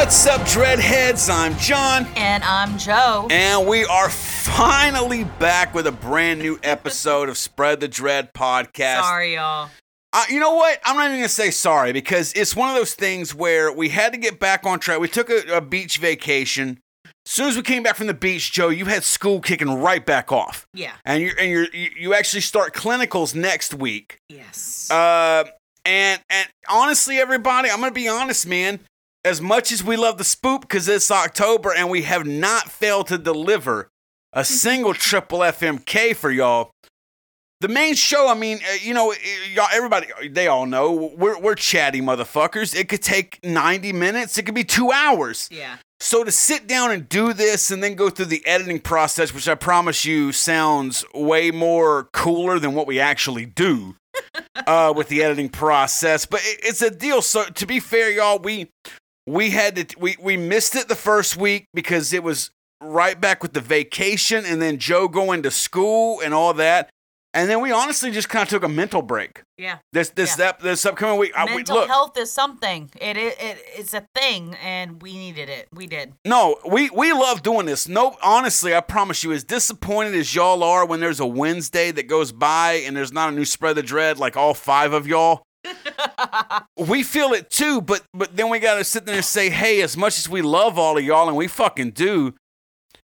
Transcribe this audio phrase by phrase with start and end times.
[0.00, 1.28] What's up, Dreadheads?
[1.30, 3.28] I'm John, And I'm Joe.
[3.30, 9.02] and we are finally back with a brand new episode of Spread the Dread podcast.
[9.02, 9.68] Sorry, y'all.
[10.14, 10.80] Uh, you know what?
[10.86, 14.12] I'm not even gonna say sorry because it's one of those things where we had
[14.14, 15.00] to get back on track.
[15.00, 16.78] We took a, a beach vacation.
[17.04, 20.04] As soon as we came back from the beach, Joe, you had school kicking right
[20.04, 20.92] back off, Yeah.
[21.04, 24.16] and you and you're, you you actually start clinicals next week.
[24.30, 24.90] Yes.
[24.90, 25.44] Uh,
[25.84, 28.80] and and honestly, everybody, I'm gonna be honest, man.
[29.24, 33.08] As much as we love the spoop because it's October and we have not failed
[33.08, 33.90] to deliver
[34.32, 36.70] a single triple FMK for y'all.
[37.60, 39.16] The main show, I mean, uh, you know, uh,
[39.52, 42.74] y'all, everybody, they all know we're we're chatty motherfuckers.
[42.74, 44.38] It could take 90 minutes.
[44.38, 45.48] It could be two hours.
[45.52, 45.76] yeah.
[46.02, 49.46] So to sit down and do this and then go through the editing process, which
[49.46, 53.96] I promise you sounds way more cooler than what we actually do
[54.66, 57.20] uh, with the editing process, but it, it's a deal.
[57.20, 58.70] So to be fair, y'all, we
[59.26, 62.50] we had to we we missed it the first week because it was
[62.82, 66.90] right back with the vacation and then Joe going to school and all that.
[67.32, 69.42] And then we honestly just kind of took a mental break.
[69.56, 69.78] Yeah.
[69.92, 70.36] This this Yeah.
[70.36, 71.30] that this upcoming week.
[71.36, 72.90] I, we, Mental look, health is something.
[73.00, 75.68] It, it it it's a thing, and we needed it.
[75.72, 76.14] We did.
[76.24, 77.86] No, we we love doing this.
[77.86, 82.08] No, honestly, I promise you, as disappointed as y'all are when there's a Wednesday that
[82.08, 85.44] goes by and there's not a new spread of dread like all five of y'all,
[86.76, 87.80] we feel it too.
[87.80, 90.78] But but then we gotta sit there and say, hey, as much as we love
[90.78, 92.34] all of y'all and we fucking do,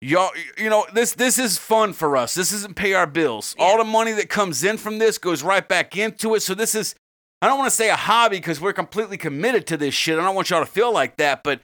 [0.01, 2.35] y'all, you know this this is fun for us.
[2.35, 3.55] This doesn't pay our bills.
[3.59, 6.41] All the money that comes in from this goes right back into it.
[6.41, 6.95] So this is.
[7.43, 10.19] I don't want to say a hobby because we're completely committed to this shit.
[10.19, 11.61] I don't want y'all to feel like that, but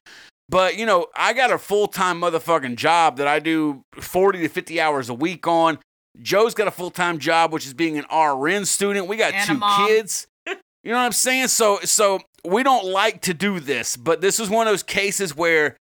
[0.51, 4.48] but you know, I got a full time motherfucking job that I do 40 to
[4.48, 5.79] 50 hours a week on.
[6.20, 9.07] Joe's got a full time job, which is being an RN student.
[9.07, 10.27] We got And two kids.
[10.83, 11.48] You know what I'm saying?
[11.48, 15.37] So so we don't like to do this, but this is one of those cases
[15.37, 15.77] where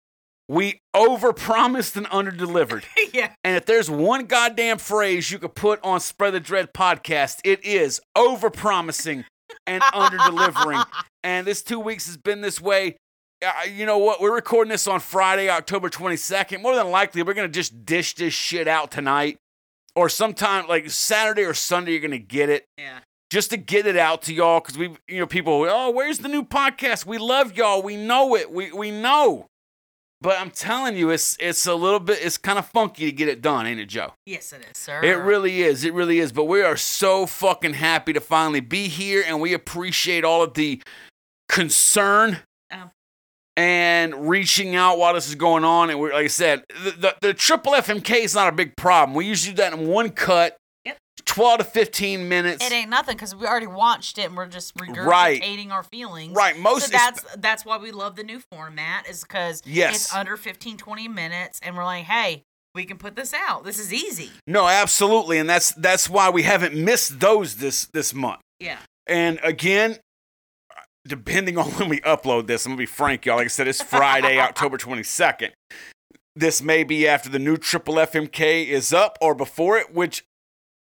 [0.48, 2.84] we overpromised and underdelivered.
[3.14, 3.34] yeah.
[3.44, 7.64] And if there's one goddamn phrase you could put on Spread the Dread podcast, it
[7.64, 9.26] is overpromising
[9.66, 10.86] and underdelivering.
[11.24, 12.98] And this two weeks has been this way.
[13.44, 14.22] Uh, you know what?
[14.22, 16.62] We're recording this on Friday, October 22nd.
[16.62, 19.38] More than likely, we're going to just dish this shit out tonight.
[19.96, 23.00] Or sometime like Saturday or Sunday, you're going to get it Yeah.
[23.32, 26.28] Just to get it out to y'all because we, you know, people, oh, where's the
[26.28, 27.06] new podcast?
[27.08, 27.82] We love y'all.
[27.82, 28.52] We know it.
[28.52, 29.48] We we know.
[30.24, 33.28] But I'm telling you, it's it's a little bit, it's kind of funky to get
[33.28, 34.14] it done, ain't it, Joe?
[34.28, 35.02] Yes, it is, sir.
[35.04, 35.84] It really is.
[35.84, 36.32] It really is.
[36.32, 40.54] But we are so fucking happy to finally be here, and we appreciate all of
[40.54, 40.80] the
[41.50, 42.40] concern
[42.74, 42.90] Oh.
[43.58, 45.90] and reaching out while this is going on.
[45.90, 49.16] And we're like I said, the, the, the triple FMK is not a big problem.
[49.16, 50.56] We usually do that in one cut.
[51.34, 52.66] 12 to 15 minutes.
[52.66, 55.42] It ain't nothing because we already watched it and we're just Right.
[55.42, 56.34] regurgitating our feelings.
[56.36, 59.96] Right, most- So that's that's why we love the new format is because Yes.
[59.96, 62.44] it's under 15, 20 minutes, and we're like, hey,
[62.76, 63.64] we can put this out.
[63.66, 64.32] This is easy.
[64.48, 68.42] No, absolutely, and that's that's why we haven't missed those this this month.
[68.60, 68.78] Yeah.
[69.08, 69.98] And again,
[71.08, 73.38] depending on when we upload this, I'm gonna be frank, y'all.
[73.38, 75.52] Like I said, it's Friday, October 22nd.
[76.36, 80.24] This may be after the new Triple FMK is up or before it, which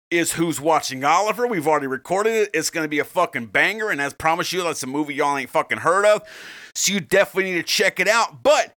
[0.09, 1.47] is Who's Watching Oliver.
[1.47, 2.49] We've already recorded it.
[2.53, 5.49] It's gonna be a fucking banger, and as promised you, that's a movie y'all ain't
[5.49, 6.21] fucking heard of.
[6.75, 8.43] So you definitely need to check it out.
[8.43, 8.73] But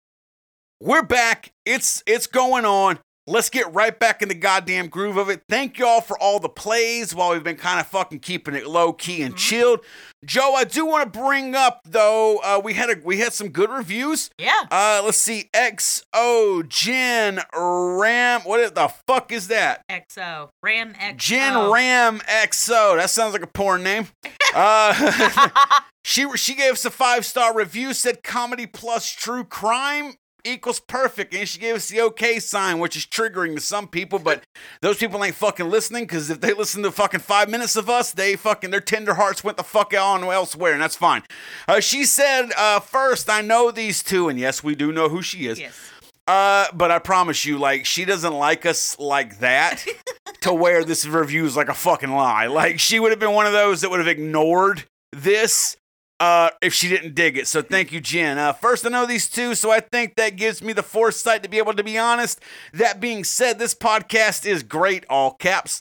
[0.81, 1.53] we're back.
[1.67, 2.99] It's it's going on.
[3.31, 5.45] Let's get right back in the goddamn groove of it.
[5.49, 8.93] Thank y'all for all the plays while we've been kind of fucking keeping it low
[8.93, 9.85] key and chilled.
[10.25, 13.51] Joe, I do want to bring up though, uh, we had a we had some
[13.51, 14.31] good reviews.
[14.37, 14.67] Yeah.
[14.69, 18.41] Uh, let's see, XO Jen Ram.
[18.41, 19.85] What the fuck is that?
[19.89, 20.49] XO.
[20.61, 21.17] Ram XO.
[21.17, 22.97] Jen Ram XO.
[22.97, 24.09] That sounds like a porn name.
[24.53, 25.53] Uh,
[26.05, 27.94] she she gave us a five star review.
[27.94, 32.96] Said comedy plus true crime equals perfect, and she gave us the okay sign, which
[32.96, 34.19] is triggering to some people.
[34.19, 34.42] But
[34.82, 38.12] those people ain't fucking listening because if they listen to fucking five minutes of us,
[38.12, 41.22] they fucking their tender hearts went the fuck on elsewhere, and that's fine.
[41.66, 45.22] Uh, she said, uh, first, I know these two, and yes, we do know who
[45.22, 45.58] she is.
[45.60, 45.78] yes.
[46.26, 49.84] Uh, but I promise you, like, she doesn't like us like that
[50.42, 52.46] to where this review is like a fucking lie.
[52.46, 55.76] Like, she would have been one of those that would have ignored this
[56.20, 57.49] uh, if she didn't dig it.
[57.49, 58.38] So thank you, Jen.
[58.38, 61.49] Uh, first, I know these two, so I think that gives me the foresight to
[61.49, 62.40] be able to be honest.
[62.75, 65.81] That being said, this podcast is great, all caps.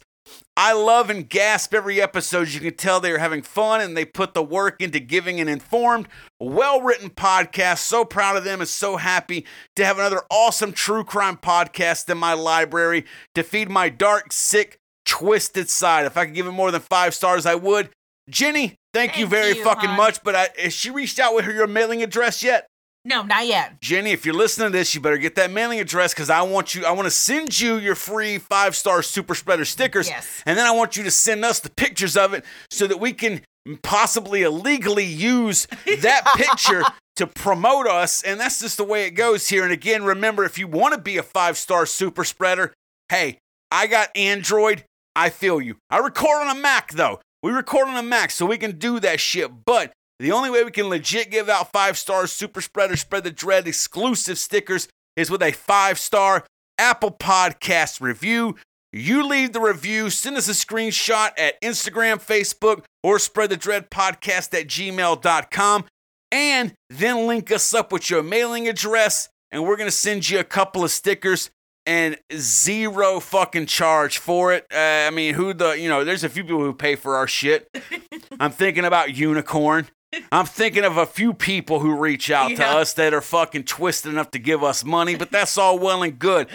[0.55, 2.49] I love and gasp every episode.
[2.49, 6.07] You can tell they're having fun and they put the work into giving an informed,
[6.39, 7.79] well written podcast.
[7.79, 9.45] So proud of them and so happy
[9.75, 14.77] to have another awesome true crime podcast in my library to feed my dark, sick,
[15.05, 16.05] twisted side.
[16.05, 17.89] If I could give it more than five stars, I would.
[18.29, 19.97] Jenny, thank, you very you, fucking hon.
[19.97, 20.23] much.
[20.23, 22.67] But I, has she reached out with her your mailing address yet?
[23.05, 23.81] No, not yet.
[23.81, 26.75] Jenny, if you're listening to this, you better get that mailing address because I want
[26.75, 26.85] you.
[26.85, 30.43] I want to send you your free five star super spreader stickers, Yes.
[30.45, 33.13] and then I want you to send us the pictures of it so that we
[33.13, 33.41] can
[33.83, 35.65] possibly illegally use
[36.01, 36.83] that picture
[37.15, 38.21] to promote us.
[38.21, 39.63] And that's just the way it goes here.
[39.63, 42.73] And again, remember, if you want to be a five star super spreader,
[43.07, 43.39] hey,
[43.71, 44.83] I got Android.
[45.15, 45.77] I feel you.
[45.89, 47.19] I record on a Mac though.
[47.41, 49.65] We record on a Mac, so we can do that shit.
[49.65, 53.31] But the only way we can legit give out five stars, super spreader, spread the
[53.31, 56.45] dread exclusive stickers is with a five star
[56.77, 58.55] Apple Podcast review.
[58.91, 63.91] You leave the review, send us a screenshot at Instagram, Facebook, or spread the dread
[63.91, 65.85] podcast at gmail.com,
[66.31, 70.43] and then link us up with your mailing address, and we're gonna send you a
[70.43, 71.51] couple of stickers
[71.89, 74.67] and zero fucking charge for it.
[74.71, 77.27] Uh, I mean, who the, you know, there's a few people who pay for our
[77.27, 77.67] shit.
[78.39, 79.87] I'm thinking about Unicorn.
[80.31, 84.11] I'm thinking of a few people who reach out to us that are fucking twisted
[84.11, 86.47] enough to give us money, but that's all well and good.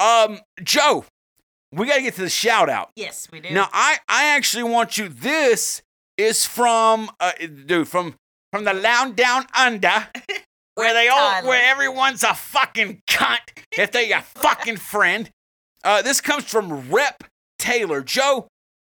[0.00, 1.04] Um, Joe,
[1.72, 2.90] we got to get to the shout out.
[2.96, 3.50] Yes, we do.
[3.50, 5.08] Now, I I actually want you.
[5.08, 5.82] This
[6.16, 7.32] is from uh,
[7.66, 8.14] dude from
[8.52, 10.08] from the Lounge Down Under,
[10.74, 11.48] where they all Tyler.
[11.48, 13.38] where everyone's a fucking cunt
[13.76, 15.30] if they're your fucking friend.
[15.84, 17.24] Uh, this comes from Rep
[17.58, 18.02] Taylor.
[18.02, 18.48] Joe,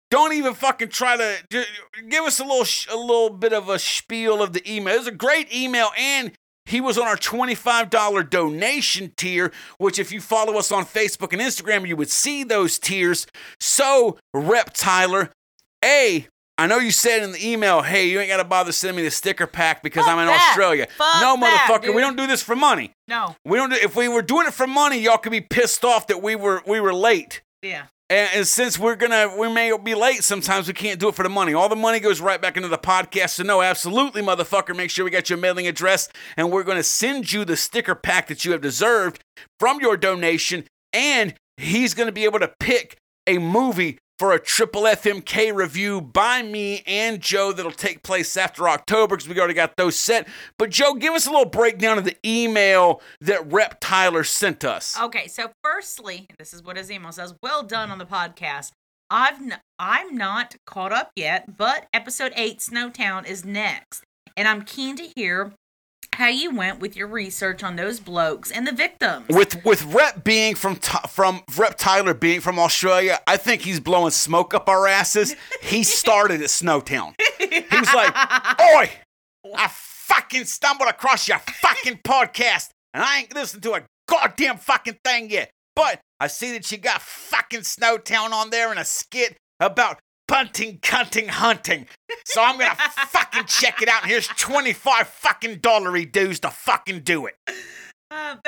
[0.09, 1.65] don't even fucking try to
[2.09, 4.93] give us a little sh- a little bit of a spiel of the email.
[4.95, 6.31] It was a great email and.
[6.67, 11.41] He was on our $25 donation tier, which, if you follow us on Facebook and
[11.41, 13.25] Instagram, you would see those tiers.
[13.59, 15.31] So, Rep Tyler,
[15.83, 18.97] A, I know you said in the email, hey, you ain't got to bother sending
[18.97, 20.49] me the sticker pack because Fuck I'm in that.
[20.49, 20.87] Australia.
[20.97, 22.91] Fuck no, that, motherfucker, we don't do this for money.
[23.07, 23.35] no.
[23.45, 23.69] We don't.
[23.71, 26.35] Do, if we were doing it for money, y'all could be pissed off that we
[26.35, 27.41] were we were late.
[27.63, 27.85] Yeah.
[28.09, 30.23] And, and since we're gonna, we may be late.
[30.23, 31.53] Sometimes we can't do it for the money.
[31.53, 33.29] All the money goes right back into the podcast.
[33.29, 34.75] So no, absolutely, motherfucker.
[34.75, 38.27] Make sure we got your mailing address, and we're gonna send you the sticker pack
[38.27, 39.23] that you have deserved
[39.59, 40.65] from your donation.
[40.91, 46.43] And he's gonna be able to pick a movie for a triple FMK review by
[46.43, 50.27] me and Joe that'll take place after October because we already got those set.
[50.59, 54.95] But Joe, give us a little breakdown of the email that Rep Tyler sent us.
[55.01, 57.33] Okay, so firstly, this is what his email says.
[57.41, 58.73] Well done on the podcast.
[59.09, 64.03] I've n- I'm not caught up yet, but episode eight, Snowtown, is next,
[64.37, 65.51] and I'm keen to hear
[66.15, 69.25] how you went with your research on those blokes and the victims.
[69.29, 74.11] with with Rep being from from Rep Tyler being from Australia, I think he's blowing
[74.11, 75.35] smoke up our asses.
[75.61, 77.13] He started at Snowtown.
[77.39, 78.89] He was like, "Oi,
[79.55, 84.99] I fucking stumbled across your fucking podcast, and I ain't listened to a goddamn fucking
[85.03, 85.49] thing yet.
[85.75, 89.99] But I see that you got fucking Snowtown on there in a skit about."
[90.31, 91.87] Bunting, cunting, hunting.
[92.23, 94.03] So I'm gonna fucking check it out.
[94.03, 97.35] And here's 25 fucking dollary dues to fucking do it.
[98.09, 98.39] Um,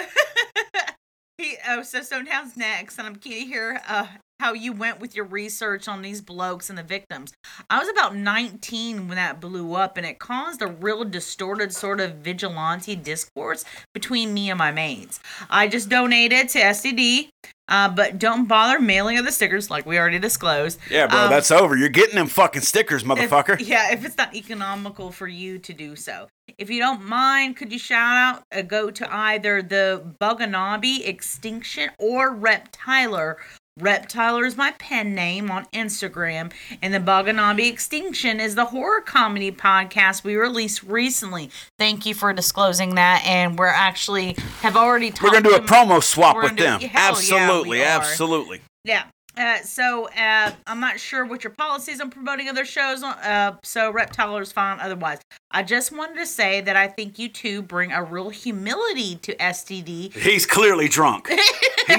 [1.37, 4.07] he, oh, so Snowtown's next, and I'm to hear uh,
[4.43, 7.31] how you went with your research on these blokes and the victims.
[7.69, 12.01] I was about 19 when that blew up, and it caused a real distorted sort
[12.01, 15.21] of vigilante discourse between me and my mates.
[15.49, 17.29] I just donated to STD,
[17.69, 20.77] uh, but don't bother mailing of the stickers like we already disclosed.
[20.89, 21.77] Yeah, bro, Um, that's over.
[21.77, 23.55] You're getting them fucking stickers, if- motherfucker.
[23.65, 26.27] yeah, if it's not economical for you to do so.
[26.57, 31.91] If you don't mind, could you shout out, uh, go to either the Buganabi Extinction
[31.97, 33.35] or Reptiler.
[33.79, 36.51] Reptiler is my pen name on Instagram,
[36.81, 41.49] and the Buganabi Extinction is the horror comedy podcast we released recently.
[41.79, 45.23] Thank you for disclosing that, and we're actually have already talked.
[45.23, 46.81] We're gonna do a promo swap with do- them.
[46.81, 48.61] hell absolutely, absolutely.
[48.85, 49.05] Yeah.
[49.35, 53.01] Uh, so uh, I'm not sure what your policies on promoting other shows.
[53.01, 54.79] On, uh, so Reptiler is fine.
[54.79, 55.19] Otherwise,
[55.51, 59.35] I just wanted to say that I think you two bring a real humility to
[59.35, 60.13] STD.
[60.15, 61.27] He's clearly drunk.
[61.29, 61.41] he's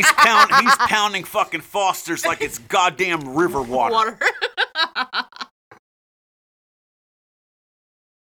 [0.12, 3.94] pound, he's pounding fucking Foster's like it's goddamn river water.
[3.94, 4.18] Water.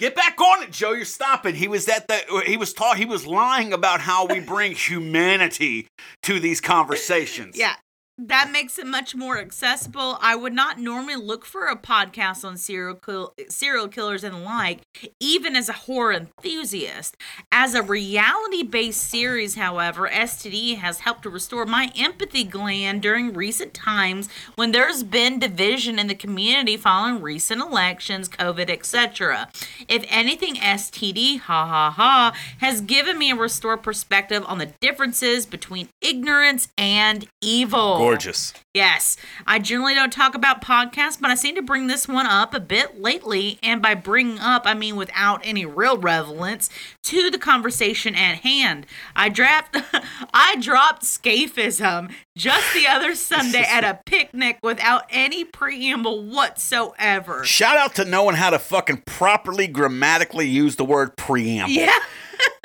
[0.00, 0.93] Get back on it, Joe.
[0.93, 1.57] You're stopping.
[1.57, 2.43] He was at the.
[2.47, 2.99] He was taught.
[2.99, 5.88] He was lying about how we bring humanity
[6.23, 7.59] to these conversations.
[7.59, 7.75] yeah.
[8.21, 10.19] That makes it much more accessible.
[10.21, 14.41] I would not normally look for a podcast on serial kill- serial killers and the
[14.41, 14.81] like,
[15.21, 17.17] even as a horror enthusiast.
[17.53, 23.73] As a reality-based series, however, STD has helped to restore my empathy gland during recent
[23.73, 29.49] times when there's been division in the community following recent elections, COVID, etc.
[29.87, 35.47] If anything, STD, ha ha ha, has given me a restored perspective on the differences
[35.47, 38.08] between ignorance and evil.
[38.11, 38.53] Gorgeous.
[38.75, 42.55] Yes, I generally don't talk about podcasts, but I seem to bring this one up
[42.55, 43.59] a bit lately.
[43.62, 46.71] And by bringing up, I mean without any real relevance
[47.05, 48.87] to the conversation at hand.
[49.17, 49.77] I dropped,
[50.35, 57.45] I dropped scaphism just the other Sunday at a picnic without any preamble whatsoever.
[57.45, 61.73] Shout out to knowing how to fucking properly grammatically use the word preamble.
[61.73, 61.99] Yeah.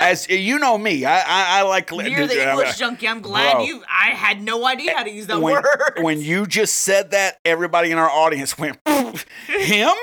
[0.04, 3.08] As you know me, I I, I like You're the English junkie.
[3.08, 3.64] I'm glad Bro.
[3.66, 3.84] you.
[3.90, 6.00] I had no idea how to use that when, word.
[6.02, 8.80] when you just said that, everybody in our audience went
[9.48, 9.94] him.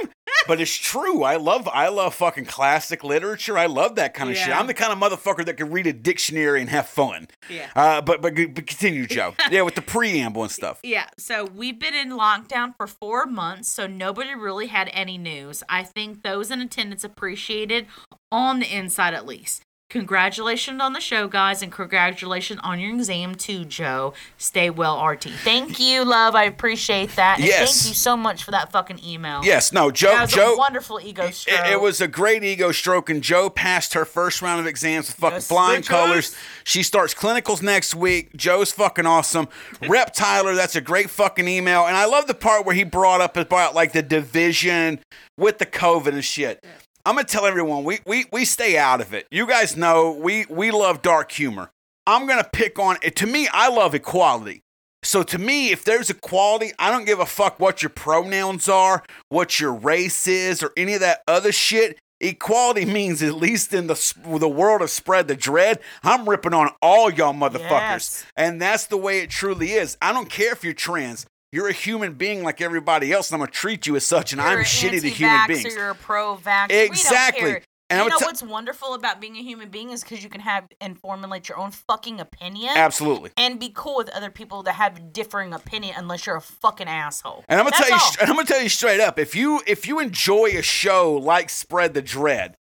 [0.46, 1.22] But it's true.
[1.22, 3.58] I love I love fucking classic literature.
[3.58, 4.56] I love that kind of shit.
[4.56, 7.28] I'm the kind of motherfucker that can read a dictionary and have fun.
[7.48, 7.68] Yeah.
[7.74, 9.34] Uh, but, but but continue, Joe.
[9.50, 10.80] yeah, with the preamble and stuff.
[10.82, 15.62] Yeah, so we've been in lockdown for four months, so nobody really had any news.
[15.68, 17.86] I think those in attendance appreciated
[18.32, 19.62] on the inside at least.
[19.90, 24.14] Congratulations on the show, guys, and congratulations on your exam too, Joe.
[24.38, 25.24] Stay well, RT.
[25.44, 26.34] Thank you, love.
[26.34, 27.38] I appreciate that.
[27.38, 27.82] And Yes.
[27.82, 29.40] Thank you so much for that fucking email.
[29.44, 30.12] Yes, no, Joe.
[30.12, 30.54] That was Joe.
[30.54, 31.66] a wonderful ego It, stroke.
[31.66, 35.16] it was a great ego stroke, and Joe passed her first round of exams with
[35.16, 36.36] fucking Yes, flying colors.
[36.64, 38.34] She starts clinicals next week.
[38.36, 39.48] Joe's fucking awesome.
[39.88, 41.86] Rep Tyler, that's a great fucking email.
[41.86, 45.00] And I love the part where he brought up about like the division
[45.36, 46.64] with the COVID and shit.
[47.06, 49.26] I'm gonna tell everyone we we we stay out of it.
[49.30, 51.70] You guys know we we love dark humor.
[52.06, 53.16] I'm gonna pick on it.
[53.16, 54.60] To me, I love equality.
[55.02, 59.02] So to me, if there's equality, I don't give a fuck what your pronouns are,
[59.30, 61.98] what your race is, or any of that other shit.
[62.22, 66.68] Equality means, at least in the the world of spread the dread, I'm ripping on
[66.82, 68.26] all y'all motherfuckers, Yes.
[68.36, 69.96] and that's the way it truly is.
[70.02, 71.24] I don't care if you're trans.
[71.52, 74.32] You're a human being like everybody else, and I'm gonna treat you as such.
[74.32, 75.74] And You're I'm an shitty to human beings.
[75.74, 76.70] You're a pro-vax.
[76.70, 77.42] Exactly.
[77.42, 77.64] We don't care.
[77.92, 80.40] And you know te- what's wonderful about being a human being is because you can
[80.42, 82.70] have and formulate your own fucking opinion.
[82.76, 83.32] Absolutely.
[83.36, 87.44] and be cool with other people that have differing opinion unless you're a fucking asshole.
[87.48, 88.12] And I'm gonna That's tell you, all.
[88.20, 91.50] and I'm gonna tell you straight up, if you if you enjoy a show like
[91.50, 92.54] Spread the Dread,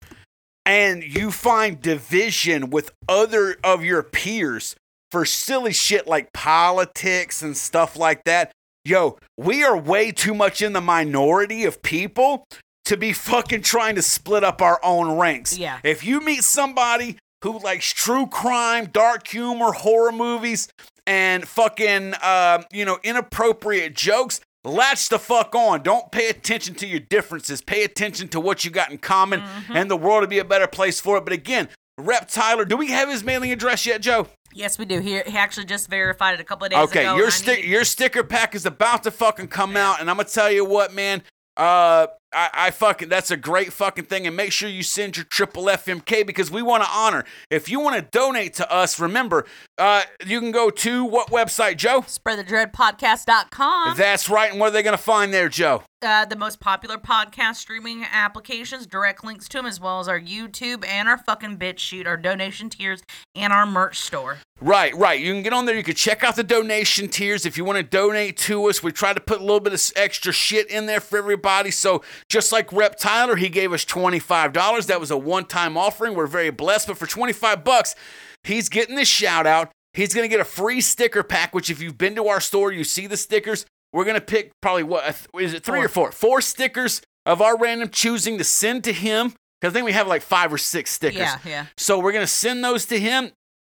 [0.65, 4.77] and you find division with other of your peers
[5.11, 8.51] for silly shit like politics and stuff like that,
[8.87, 12.47] yo, we are way too much in the minority of people
[12.85, 15.57] to be fucking trying to split up our own ranks.
[15.57, 15.79] Yeah.
[15.83, 20.69] If you meet somebody who likes true crime, dark humor, horror movies,
[21.05, 25.83] and fucking, uh, you know, inappropriate jokes, latch the fuck on.
[25.83, 27.61] Don't pay attention to your differences.
[27.61, 30.67] Pay attention to what you got in common, and the world will be a better
[30.67, 31.25] place for it.
[31.25, 34.27] But again, Rep Tyler, do we have his mailing address yet, Joe?
[34.53, 34.99] Yes, we do.
[34.99, 37.15] He, he actually just verified it a couple of days Okay, ago.
[37.15, 40.51] your stick your sticker pack is about to fucking come out, and I'm gonna tell
[40.51, 41.21] you what, man.
[41.55, 45.25] Uh, I, I fucking that's a great fucking thing, and make sure you send your
[45.25, 47.25] triple FMK because we want to honor.
[47.49, 49.45] If you want to donate to us, remember,
[49.77, 52.01] uh, you can go to what website, Joe?
[52.01, 53.97] spreadthedreadpodcast.com.
[53.97, 55.83] That's right, and what are they gonna find there, Joe?
[56.03, 60.19] Uh, the most popular podcast streaming applications, direct links to them, as well as our
[60.19, 63.01] YouTube and our fucking BitChute, our donation tiers,
[63.33, 64.37] and our merch store.
[64.61, 65.19] Right, right.
[65.19, 65.75] You can get on there.
[65.75, 68.83] You can check out the donation tiers if you want to donate to us.
[68.83, 71.71] We try to put a little bit of extra shit in there for everybody.
[71.71, 74.85] So just like Rep Tyler, he gave us twenty five dollars.
[74.85, 76.13] That was a one time offering.
[76.13, 76.89] We're very blessed.
[76.89, 77.95] But for twenty five bucks,
[78.43, 79.71] he's getting this shout out.
[79.93, 81.55] He's gonna get a free sticker pack.
[81.55, 83.65] Which if you've been to our store, you see the stickers.
[83.97, 86.11] We're gonna pick probably what is it three or four?
[86.11, 89.33] Four stickers of our random choosing to send to him.
[89.59, 91.17] Because I think we have like five or six stickers.
[91.17, 91.65] Yeah, yeah.
[91.77, 93.31] So we're gonna send those to him.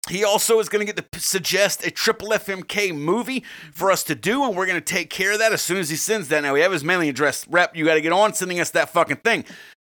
[0.10, 4.16] He also is going to get to suggest a triple FMK movie for us to
[4.16, 6.42] do, and we're going to take care of that as soon as he sends that.
[6.42, 7.48] Now we have his mailing address.
[7.48, 9.46] Rep, you got to get on sending us that fucking thing.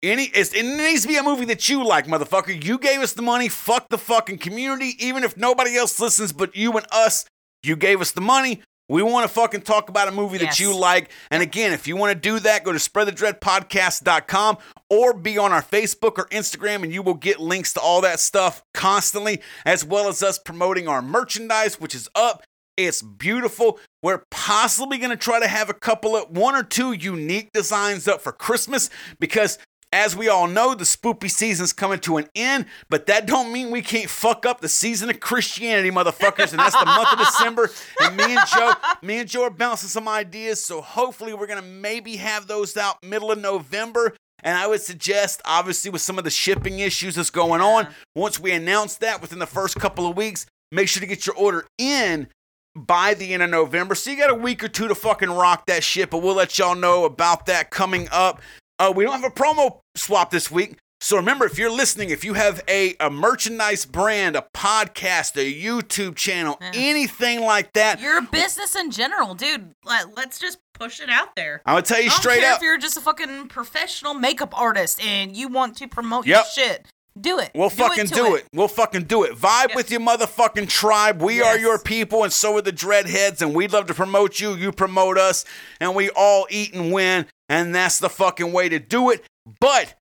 [0.03, 2.65] Any, it's, it needs to be a movie that you like, motherfucker.
[2.65, 3.49] You gave us the money.
[3.49, 4.97] Fuck the fucking community.
[4.99, 7.25] Even if nobody else listens but you and us,
[7.63, 8.63] you gave us the money.
[8.91, 11.13] We want to fucking talk about a movie that you like.
[11.31, 15.63] And again, if you want to do that, go to spreadthedreadpodcast.com or be on our
[15.63, 20.09] Facebook or Instagram, and you will get links to all that stuff constantly, as well
[20.09, 22.43] as us promoting our merchandise, which is up.
[22.77, 23.79] It's beautiful.
[24.03, 28.09] We're possibly going to try to have a couple of one or two unique designs
[28.09, 29.59] up for Christmas because
[29.93, 33.71] as we all know, the spoopy season's coming to an end, but that don't mean
[33.71, 36.51] we can't fuck up the season of Christianity, motherfuckers.
[36.51, 37.71] And that's the month of December.
[38.01, 40.65] And me and Joe, me and Joe are bouncing some ideas.
[40.65, 44.15] So hopefully we're gonna maybe have those out middle of November.
[44.43, 48.41] And I would suggest, obviously, with some of the shipping issues that's going on, once
[48.41, 51.67] we announce that within the first couple of weeks, make sure to get your order
[51.79, 52.29] in
[52.77, 53.95] by the end of November.
[53.95, 56.59] So you got a week or two to fucking rock that shit, but we'll let
[56.59, 58.41] y'all know about that coming up.
[58.81, 62.25] Uh, we don't have a promo swap this week, So remember, if you're listening, if
[62.25, 66.73] you have a, a merchandise brand, a podcast, a YouTube channel, Yeah.
[66.75, 69.75] anything like that, Your business in general, dude.
[69.85, 71.61] Let, let's just push it out there.
[71.67, 72.57] I'm gonna tell you straight up.
[72.57, 76.37] if you're just a fucking professional makeup artist and you want to promote Yep.
[76.57, 76.87] your shit.
[77.21, 77.51] Do it.
[77.55, 78.47] We'll Do fucking to do it.
[78.55, 79.33] We'll fucking do it.
[79.37, 79.77] Vibe Yep.
[79.77, 81.21] with your motherfucking tribe.
[81.21, 84.55] We are your people, and so are the dreadheads, and we'd love to promote you.
[84.55, 85.45] You promote us,
[85.81, 89.25] and we all eat and win, and that's the fucking way to do it.
[89.61, 89.97] But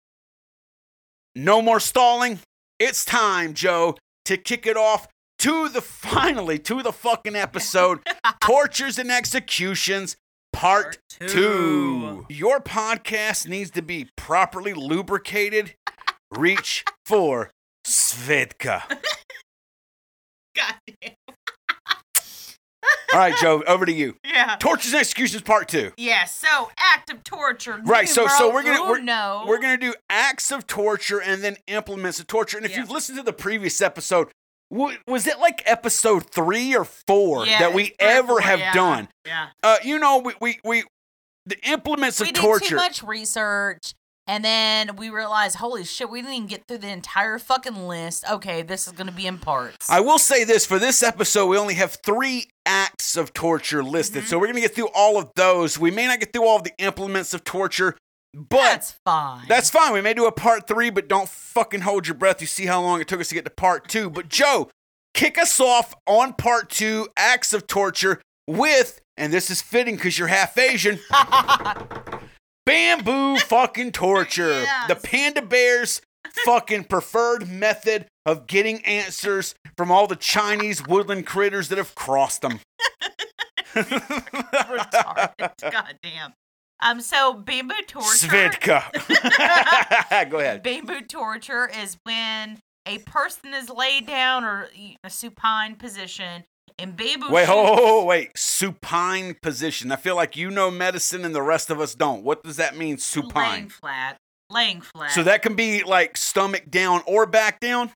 [1.34, 2.40] no more stalling.
[2.78, 5.08] It's time, Joe, to kick it off
[5.40, 8.00] to the finally to the fucking episode
[8.42, 10.18] Tortures and Executions.
[10.54, 11.28] Part Part two.
[11.28, 12.26] two.
[12.30, 15.76] Your podcast needs to be properly lubricated.
[16.32, 17.52] Reach for
[17.86, 18.82] Svedka.
[20.56, 21.14] God damn.
[23.14, 24.16] All right, Joe, over to you.
[24.26, 24.56] Yeah.
[24.60, 25.92] Tortures and Executions Part Two.
[25.98, 27.80] Yeah, so act of torture.
[27.84, 29.46] Right, so- so we're gonna- we're- uno.
[29.48, 32.58] We're gonna do acts of torture and then implements of torture.
[32.58, 32.80] And if Yeah.
[32.80, 34.30] you've listened to the previous episode,
[34.70, 38.28] wa- was it like episode three or four Yeah, that we it's three or ever
[38.28, 38.74] four, have yeah.
[38.74, 39.08] done?
[39.26, 39.48] Yeah.
[39.64, 40.84] Uh, you know, we we, we
[41.48, 42.66] the implements we of did torture.
[42.70, 43.94] too much research
[44.28, 48.24] and then we realized holy shit we didn't even get through the entire fucking list
[48.30, 51.58] okay this is gonna be in parts I will say this for this episode, we
[51.58, 54.24] only have three acts of torture listed.
[54.24, 54.28] Mhm.
[54.28, 55.80] So we're going to get through all of those.
[55.80, 57.96] We may not get through all of the implements of torture,
[58.34, 59.94] but that's fine that's fine.
[59.94, 62.42] We may do a part three, but don't fucking hold your breath.
[62.42, 64.10] You see how long it took us to get to part two.
[64.10, 64.70] But Joe,
[65.14, 70.20] kick us off on part two acts of torture with, and this is fitting because
[70.20, 71.00] you're half Asian,
[72.68, 74.62] bamboo fucking torture.
[74.62, 74.88] Yes.
[74.90, 76.02] The panda bears
[76.46, 82.42] fucking preferred method of getting answers from all the Chinese woodland critters that have crossed
[82.42, 82.60] them.
[83.74, 85.52] Retarded.
[85.72, 86.34] God damn.
[86.80, 88.28] Um, so bamboo torture.
[88.28, 88.84] Svedka.
[90.30, 90.62] Go ahead.
[90.62, 96.44] Bamboo torture is when a person is laid down or in a supine position
[96.80, 97.32] in bamboo.
[97.32, 98.38] Wait, ho, ho, ho, wait.
[98.38, 99.92] Supine position.
[99.92, 102.24] I feel like you know medicine and the rest of us don't.
[102.24, 103.52] What does that mean, supine?
[103.52, 104.18] Laying flat.
[104.50, 105.12] Laying flat.
[105.12, 107.92] So that can be like stomach down or back down?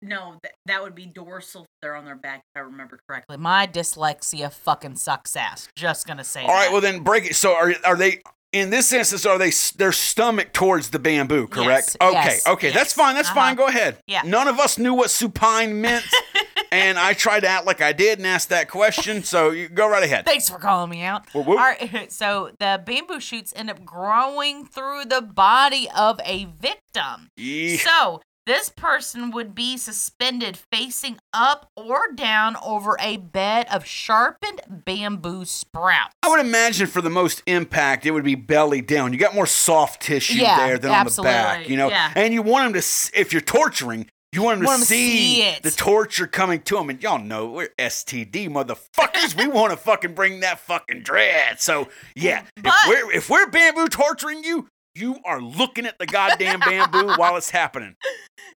[0.00, 1.66] no, that, that would be dorsal.
[1.82, 3.36] They're on their back, if I remember correctly.
[3.36, 6.72] my dyslexia fucking sucks ass just gonna say All right, that.
[6.72, 7.34] well then break it.
[7.34, 11.96] So are are they in this instance are they their stomach towards the bamboo, correct?
[12.00, 13.16] Yes, okay, yes, okay, that's fine.
[13.16, 13.40] That's Uh-huh.
[13.40, 13.56] fine.
[13.56, 13.98] Go ahead.
[14.06, 14.22] Yeah.
[14.24, 16.04] None of us knew what supine meant,
[16.72, 19.22] and I tried to act like I did and ask that question.
[19.22, 20.24] So you go right ahead.
[20.26, 21.58] thanks for calling me out Whoop, whoop.
[21.58, 27.30] all right so the bamboo shoots end up growing through the body of a victim
[27.36, 27.76] Yeah.
[27.78, 34.62] So, this person would be suspended facing up or down over a bed of sharpened
[34.70, 36.14] bamboo sprouts.
[36.22, 39.12] I would imagine for the most impact, it would be belly down.
[39.12, 41.90] You got more soft tissue Yeah, there than on the back, you know.
[41.90, 42.10] yeah.
[42.16, 42.88] And you want them to,
[43.20, 46.90] if you're torturing, you want them to Want to see, the torture coming to them.
[46.90, 49.36] And y'all know we're STD motherfuckers.
[49.36, 51.60] we want to fucking bring that fucking dread.
[51.60, 56.06] So yeah, But- if we're if we're bamboo torturing you, you are looking at the
[56.06, 57.94] goddamn bamboo while it's happening.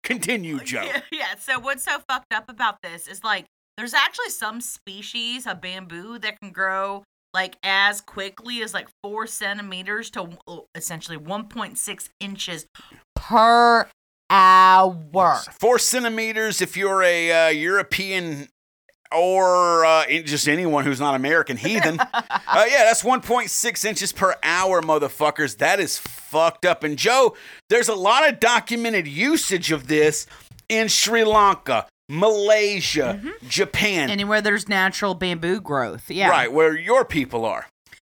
[0.04, 0.84] Continue, Joe.
[0.84, 1.34] Yeah, yeah.
[1.38, 3.44] So what's so fucked up about this is like
[3.76, 7.04] there's actually some species of bamboo that can grow
[7.34, 12.66] like as quickly as like four centimeters to uh, essentially 1.6 inches.
[13.14, 13.86] Per
[14.30, 15.40] hour.
[15.58, 18.48] Four centimeters if you're a uh, European
[19.12, 21.98] or uh, just anyone who's not American heathen.
[22.12, 25.58] uh, yeah, that's 1.6 inches per hour, motherfuckers.
[25.58, 26.84] That is fucked up.
[26.84, 27.34] And Joe,
[27.70, 30.26] there's a lot of documented usage of this
[30.68, 36.10] in Sri Lanka, Malaysia, Japan, Anywhere there's natural bamboo growth.
[36.10, 36.28] Yeah.
[36.28, 37.66] right where your people are.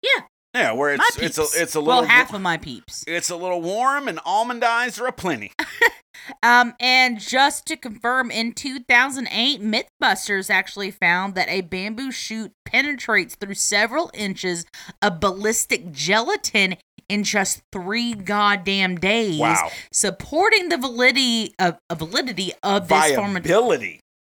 [0.01, 0.25] Yeah.
[0.55, 3.03] Yeah, where it's it's a it's a little well, half of my peeps.
[3.07, 5.51] it's a little warm and almond eyes are aplenty.
[6.41, 13.35] Um, and just to confirm, in 2008, MythBusters actually found that a bamboo shoot penetrates
[13.35, 14.65] through several inches
[15.01, 16.77] of ballistic gelatin
[17.09, 19.69] in just three goddamn days, Wow.
[19.91, 23.45] supporting the validity of, of validity of this form of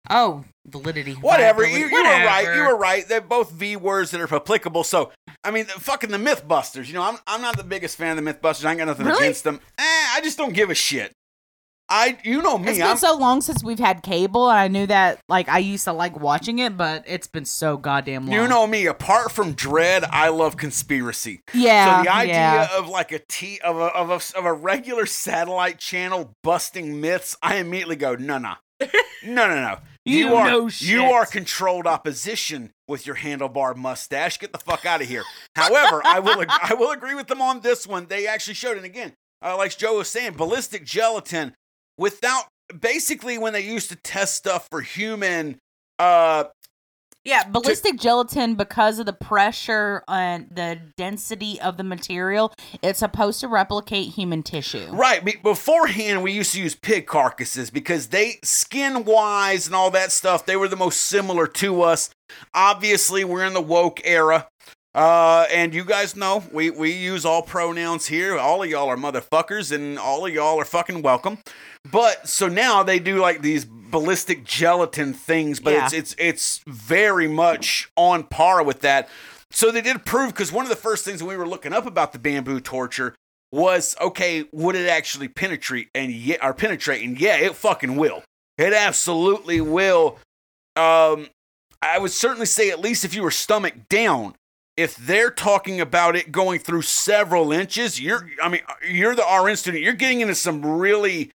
[0.10, 1.14] oh validity.
[1.14, 1.68] Whatever.
[1.68, 2.56] You, you were right.
[2.56, 3.08] You were right.
[3.08, 4.84] They're both V words that are applicable.
[4.84, 5.12] So,
[5.44, 6.88] I mean, the, fucking the Mythbusters.
[6.88, 8.66] You know, I'm, I'm not the biggest fan of the Mythbusters.
[8.66, 9.26] I ain't got nothing Really?
[9.26, 9.60] against them.
[9.78, 11.12] Eh, I just don't give a shit.
[11.90, 12.70] I, you know me.
[12.70, 15.60] It's been I'm, so long since we've had cable, and I knew that like I
[15.60, 18.36] used to like watching it, but it's been so goddamn long.
[18.36, 18.86] you know me.
[18.86, 21.42] Apart from Dread, I love conspiracy.
[21.54, 21.98] yeah.
[21.98, 22.78] so the idea yeah.
[22.78, 27.36] of like a t of a, of a of a regular satellite channel busting myths,
[27.42, 28.88] I immediately go, no, no, no,
[29.26, 29.78] no, no.
[30.06, 34.38] You are know you are controlled opposition with your handlebar mustache.
[34.38, 35.24] Get the fuck out of here.
[35.56, 38.08] However, I will ag- I will agree with them on this one.
[38.08, 41.54] They actually showed, and again, uh, like Joe was saying, ballistic gelatin
[42.00, 42.46] without
[42.80, 45.58] basically when they used to test stuff for human
[46.00, 46.46] uh
[47.26, 53.42] Yeah, ballistic gelatin because of the pressure and the density of the material, it's supposed
[53.42, 54.88] to replicate human tissue.
[54.92, 59.92] right be- beforehand we used to use pig carcasses because they skin wise and all
[59.92, 62.10] that stuff they were the most similar to us.
[62.54, 64.48] Obviously we're in the woke era
[64.96, 68.38] uh and you guys know we we use all pronouns here.
[68.40, 71.40] All of y'all are motherfuckers and all of y'all are fucking welcome
[71.92, 75.86] but so now they do like these ballistic gelatin things but Yeah.
[75.86, 79.10] it's it's it's very much on par with that
[79.52, 82.14] so they did prove because one of the first things we were looking up about
[82.14, 83.16] the bamboo torture
[83.52, 87.04] was okay, would it actually penetrate and yeah, or penetrate?
[87.04, 88.24] And yeah, it fucking will.
[88.60, 90.20] It absolutely will.
[90.76, 91.30] Um,
[91.82, 94.36] I would certainly say at least if you were stomach down,
[94.78, 99.56] if they're talking about it going through several inches, you're I mean you're the RN
[99.56, 101.32] student, you're getting into some really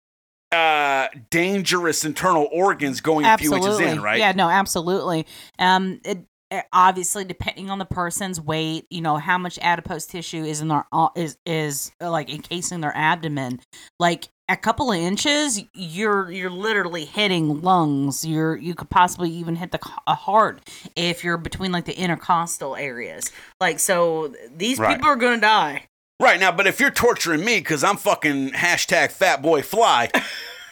[0.52, 4.18] uh dangerous internal organs going a few inches in, right?
[4.18, 5.26] Yeah, no, absolutely.
[5.58, 6.26] Um, it,
[6.72, 10.84] obviously depending on the person's weight, you know how much adipose tissue is in their
[10.92, 13.60] uh, is is uh, like encasing their abdomen.
[13.98, 18.24] Like a couple of inches, you're you're literally hitting lungs.
[18.24, 19.78] You're you could possibly even hit the
[20.14, 20.60] heart
[20.94, 23.30] if you're between like the intercostal areas.
[23.60, 24.96] Like so, these Right.
[24.96, 25.86] people are gonna die.
[26.22, 30.08] Right now, but if you're torturing me because I'm fucking hashtag fat boy fly,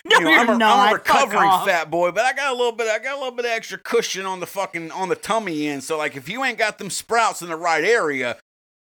[0.04, 0.78] No, you know, you're I'm, a, not.
[0.78, 2.86] I'm a recovering fat boy, but I got a little bit.
[2.86, 5.82] I got a little bit of extra cushion on the fucking on the tummy end.
[5.82, 8.38] So like, if you ain't got them sprouts in the right area,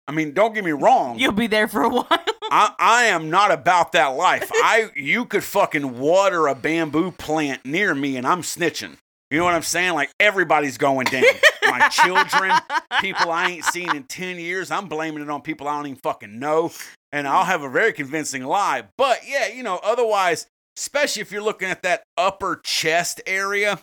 [0.06, 1.18] I mean, don't get me wrong.
[1.18, 2.06] You'll be there for a while.
[2.50, 4.48] I, I am not about that life.
[4.52, 8.96] I you could fucking water a bamboo plant near me, and I'm snitching.
[9.34, 9.94] You know what I'm saying?
[9.94, 11.24] Like everybody's going down.
[11.64, 12.52] My children,
[13.00, 14.70] people I ain't seen in ten years.
[14.70, 16.70] I'm blaming it on people I don't even fucking know,
[17.10, 18.84] and I'll have a very convincing lie.
[18.96, 20.46] But yeah, you know, otherwise,
[20.78, 23.80] especially if you're looking at that upper chest area,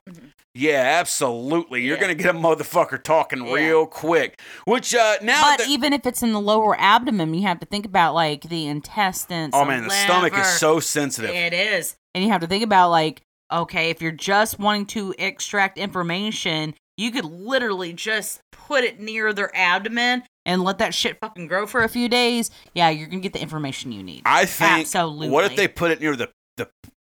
[0.55, 2.01] yeah, absolutely, you're Mm-hmm.
[2.03, 2.13] Yeah.
[2.13, 3.53] gonna get a motherfucker talking Yeah.
[3.53, 4.39] real quick.
[4.63, 7.65] Which uh now But that- even if it's in the lower abdomen, you have to
[7.65, 9.51] think about like the intestines.
[9.53, 11.31] oh man, the stomach is so sensitive.
[11.31, 11.97] It is.
[12.15, 16.73] And you have to think about like, okay, if you're just wanting to extract information,
[16.97, 21.65] you could literally just put it near their abdomen and let that shit fucking grow
[21.67, 22.51] for a few days.
[22.73, 24.21] Yeah, you're gonna get the information you need.
[24.25, 24.81] I think.
[24.81, 25.29] Absolutely.
[25.29, 26.69] What if they put it near the the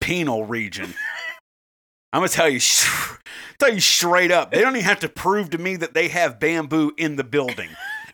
[0.02, 0.94] penal region?
[2.12, 2.60] I'm gonna tell you,
[3.60, 4.52] tell you straight up.
[4.52, 7.70] They don't even have to prove to me that they have bamboo in the building.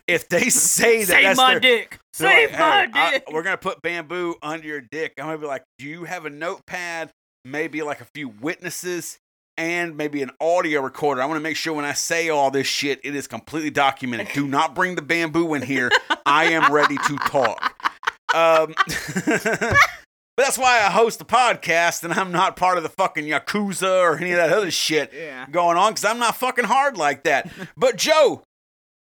[0.08, 1.98] If they say that Save that's my their, dick.
[2.14, 3.24] Save like, my "Hey, I- dick.
[3.30, 5.12] we're gonna put bamboo under your dick.
[5.18, 7.10] I'm gonna be like, do you have a notepad?
[7.44, 9.18] Maybe like a few witnesses
[9.56, 11.22] and maybe an audio recorder.
[11.22, 14.28] I want to make sure when I say all this shit, it is completely documented.
[14.32, 15.90] Do not bring the bamboo in here.
[16.26, 17.76] I am ready to talk.
[18.34, 18.74] Um,
[19.26, 19.76] but
[20.36, 24.16] that's why I host the podcast and I'm not part of the fucking Yakuza or
[24.16, 25.46] any of that other shit Yeah.
[25.50, 27.50] going on because I'm not fucking hard like that.
[27.76, 28.42] But Joe,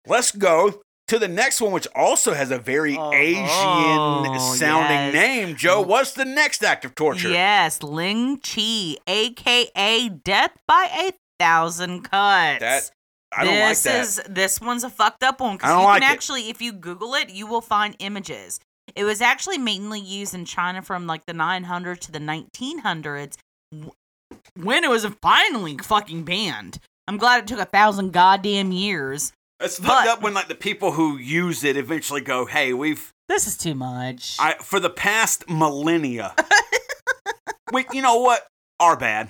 [0.05, 4.97] let's go to the next one, which also has a very Oh, Asian oh, sounding
[4.97, 5.13] yes.
[5.13, 5.55] name.
[5.55, 7.29] Joe, what's the next act of torture?
[7.29, 12.59] Yes, Ling Chi, aka Death by a Thousand Cuts.
[12.59, 12.91] That
[13.37, 13.69] I don't like that.
[13.69, 14.27] this that.
[14.27, 16.13] is this one's a fucked up one because you like can it.
[16.13, 18.59] actually, if you Google it, you will find images.
[18.95, 23.35] It was actually mainly used in China from like the 900s to the 1900s
[24.61, 26.79] when it was finally fucking banned.
[27.07, 29.33] I'm glad it took a thousand goddamn years.
[29.59, 33.11] It's fucked but- up when like the people who use it eventually go, "Hey, we've
[33.27, 34.37] This is too much.
[34.39, 36.35] I for the past millennia."
[37.71, 38.45] Wait, you know what?
[38.79, 39.29] Our bad.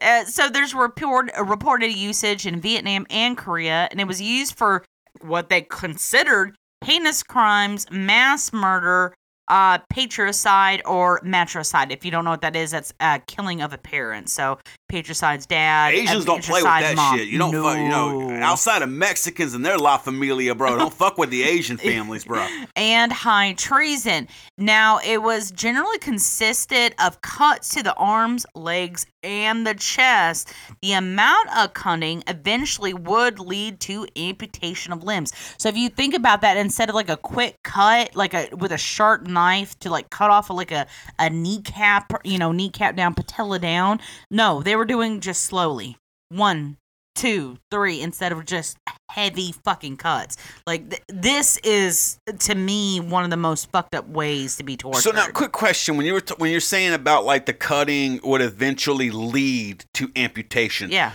[0.00, 4.56] Uh, so there's report, uh, reported usage in Vietnam and Korea, and it was used
[4.56, 4.84] for
[5.20, 6.54] what they considered
[6.84, 9.12] heinous crimes, mass murder,
[9.48, 11.90] uh, patricide, or matricide.
[11.90, 14.30] If you don't know what that is, that's uh, killing of a parent.
[14.30, 15.94] So patricide's dad.
[15.94, 17.18] Asians don't play with that mom.
[17.18, 17.28] shit.
[17.28, 20.76] You don't fuck, you know, outside of Mexicans and their La Familia, bro.
[20.78, 22.46] Don't fuck with the Asian families, bro.
[22.76, 24.28] and high treason.
[24.56, 30.52] Now, it was generally consisted of cuts to the arms, legs, and the chest.
[30.82, 35.32] The amount of cutting eventually would lead to amputation of limbs.
[35.58, 38.72] So if you think about that, instead of like a quick cut, like a with
[38.72, 40.86] a sharp knife to like cut off like a,
[41.18, 44.00] a kneecap, you know, kneecap down, patella down.
[44.30, 45.96] No, they were doing just slowly.
[46.30, 46.76] One,
[47.14, 48.76] two, three, instead of just
[49.10, 50.36] heavy fucking cuts.
[50.66, 54.76] Like th- this is to me one of the most fucked up ways to be
[54.76, 55.00] tortured.
[55.02, 58.20] So now, quick question: when you were t- when you're saying about like the cutting
[58.22, 61.12] would eventually lead to amputation, yeah,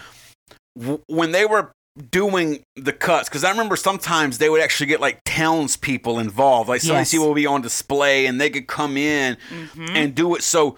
[0.77, 1.71] w- when they were
[2.11, 3.29] doing the cuts?
[3.29, 6.67] Because I remember sometimes they would actually get like townspeople involved.
[6.67, 7.11] Like some Yes.
[7.11, 9.89] people would be on display and they could come in Mhm.
[9.95, 10.41] and do it.
[10.41, 10.75] So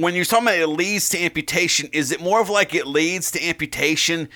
[0.00, 3.30] when you're talking about it leads to amputation, is it more of like it leads
[3.32, 4.28] to amputation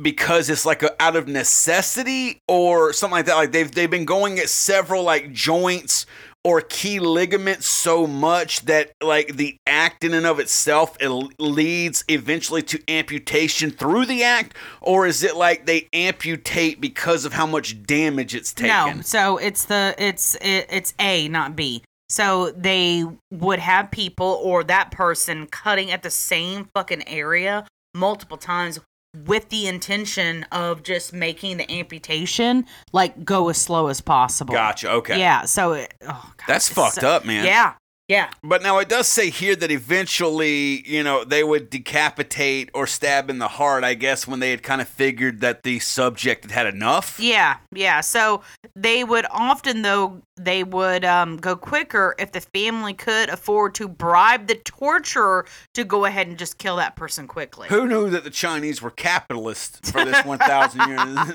[0.00, 3.36] because it's like a, out of necessity or something like that?
[3.36, 6.06] Like they've they've been going at several like joints
[6.44, 12.04] or key ligaments so much that like the act in and of itself it leads
[12.08, 17.46] eventually to amputation through the act or is it like they amputate because of how
[17.46, 21.82] much damage it's taken No, so it's the it's it, it's A, not B.
[22.12, 28.36] So they would have people or that person cutting at the same fucking area multiple
[28.36, 28.78] times
[29.24, 34.52] with the intention of just making the amputation like go as slow as possible.
[34.52, 35.46] gotcha okay Yeah.
[35.46, 37.72] So it, oh God, that's fucked so- up man Yeah.
[38.12, 38.28] Yeah.
[38.42, 43.30] But now it does say here that eventually, you know, they would decapitate or stab
[43.30, 46.50] in the heart, I guess, when they had kind of figured that the subject had
[46.50, 47.18] had enough.
[47.18, 48.02] Yeah, yeah.
[48.02, 48.42] So
[48.76, 53.88] they would often, though, they would um, go quicker if the family could afford to
[53.88, 57.68] bribe the torturer to go ahead and just kill that person quickly.
[57.68, 61.32] Who knew that the Chinese were capitalists for this 1,000 years?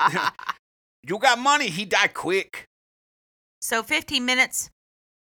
[1.10, 2.66] you got money, he died quick.
[3.62, 4.70] So 15 minutes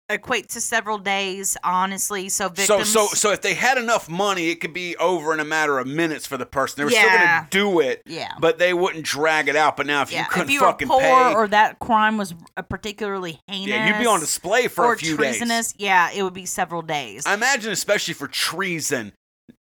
[0.10, 2.30] equates to several days, honestly.
[2.30, 2.90] So victims.
[2.90, 5.80] so, so so if they had enough money, it could be over in a matter
[5.80, 6.76] of minutes for the person.
[6.78, 8.34] They were still going to do it, yeah.
[8.40, 9.78] but they wouldn't drag it out.
[9.78, 10.22] But now, if yeah.
[10.22, 12.34] you couldn't if you were fucking poor pay, or that crime was
[12.70, 15.86] particularly heinous, yeah, you'd be on display for or a few treasonous, days.
[15.86, 17.26] yeah, it would be several days.
[17.26, 19.14] I imagine, especially for treason,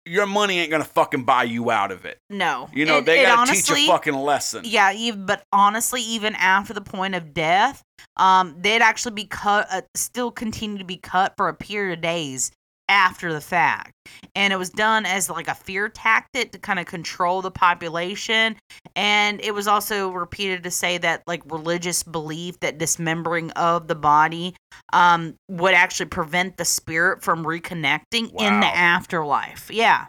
[0.07, 2.19] your money ain't gonna fucking buy you out of it.
[2.31, 4.63] no, You know, It- they gotta honestly, teach a fucking lesson.
[4.65, 7.83] Yeah, ev- but honestly, even after the point of death,
[8.17, 12.03] um, they'd actually be cut, uh, still continue to be cut for a period of
[12.03, 12.51] days
[12.89, 13.93] after the fact,
[14.35, 18.57] and it was done as like a fear tactic to kind of control the population,
[18.97, 23.95] and it was also repeated to say that like religious belief that dismembering of the
[23.95, 24.55] body,
[24.93, 29.71] um, would actually prevent the spirit from reconnecting in the afterlife.
[29.71, 30.07] Yeah,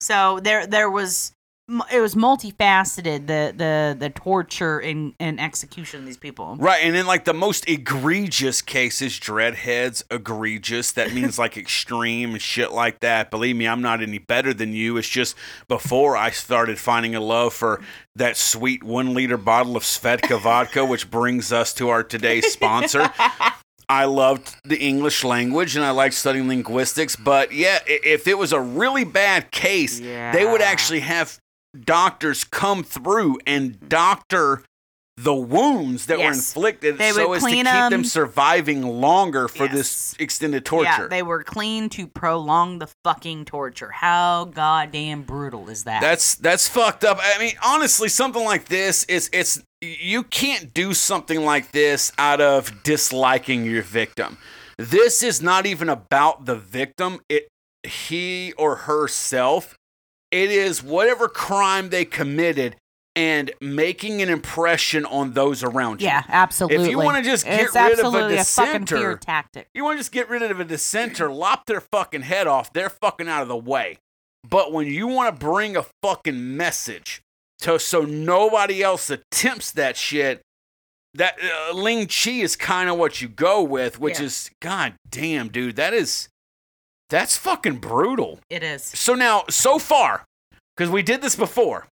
[0.00, 1.32] so there there was
[1.90, 6.94] it was multifaceted the the the torture and, and execution of these people Right, and
[6.94, 10.92] in like the most egregious cases, dreadheads egregious.
[10.92, 13.30] That means like extreme and shit like that.
[13.30, 14.96] Believe me, I'm not any better than you.
[14.96, 15.34] It's just
[15.66, 17.80] before I started finding a love for
[18.14, 23.10] that sweet one liter bottle of Svedka vodka, which brings us to our today's sponsor.
[23.88, 28.52] I loved the English language and I liked studying linguistics, but yeah, if it was
[28.52, 31.38] a really bad case, they would actually have
[31.84, 33.88] doctors come through and mm-hmm.
[33.88, 34.62] doctor
[35.18, 37.90] the wounds that were inflicted They so as to keep them.
[37.90, 38.04] them 'em.
[38.04, 39.72] surviving longer for Yes.
[39.72, 40.84] this extended torture.
[40.90, 46.34] yeah they were clean to prolong the fucking torture how goddamn brutal is that That's
[46.34, 47.18] that's fucked up.
[47.22, 52.42] I mean, honestly, something like this is it's you can't do something like this out
[52.42, 54.36] of disliking your victim.
[54.76, 57.20] This is not even about the victim.
[57.30, 57.48] It
[57.84, 59.75] he or herself.
[60.30, 62.76] It is whatever crime they committed
[63.14, 66.08] and making an impression on those around you.
[66.08, 69.68] yeah absolutely If you wanna just get it's rid of a absolutely a dissenter, tactic
[69.74, 72.72] You want to just get rid of a dissenter, lop their fucking head off.
[72.74, 73.98] They're fucking out of the way.
[74.48, 77.22] But when you want to bring a fucking message
[77.60, 80.42] to so nobody else attempts that shit,
[81.14, 84.26] that uh, Ling Chi is kind of what you go with, which Yeah.
[84.26, 86.28] is god damn, dude, that is
[87.10, 88.40] that's fucking brutal.
[88.50, 90.24] it is So now, so far,
[90.76, 91.86] because we did this before,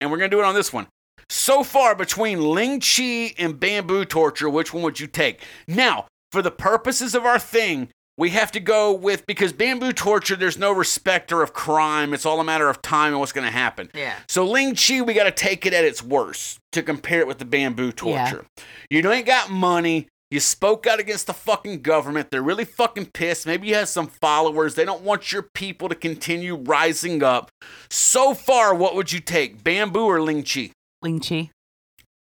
[0.00, 0.86] and we're gonna do it on this one.
[1.28, 5.42] So far, between Ling Chi and bamboo torture, which one would you take?
[5.66, 10.36] Now, for the purposes of our thing, we have to go with because bamboo torture,
[10.36, 12.12] there's no respecter of crime.
[12.12, 13.90] It's all a matter of time and what's gonna happen.
[13.94, 17.26] yeah So Ling Chi, we got to take it at its worst to compare it
[17.26, 18.44] with the bamboo torture.
[18.90, 20.08] You ain't got money.
[20.32, 22.30] You spoke out against the fucking government.
[22.30, 23.46] They're really fucking pissed.
[23.46, 24.74] Maybe you have some followers.
[24.74, 27.50] They don't want your people to continue rising up.
[27.90, 30.70] So far, what would you take, bamboo or Ling Chi?
[31.02, 31.50] Ling Chi.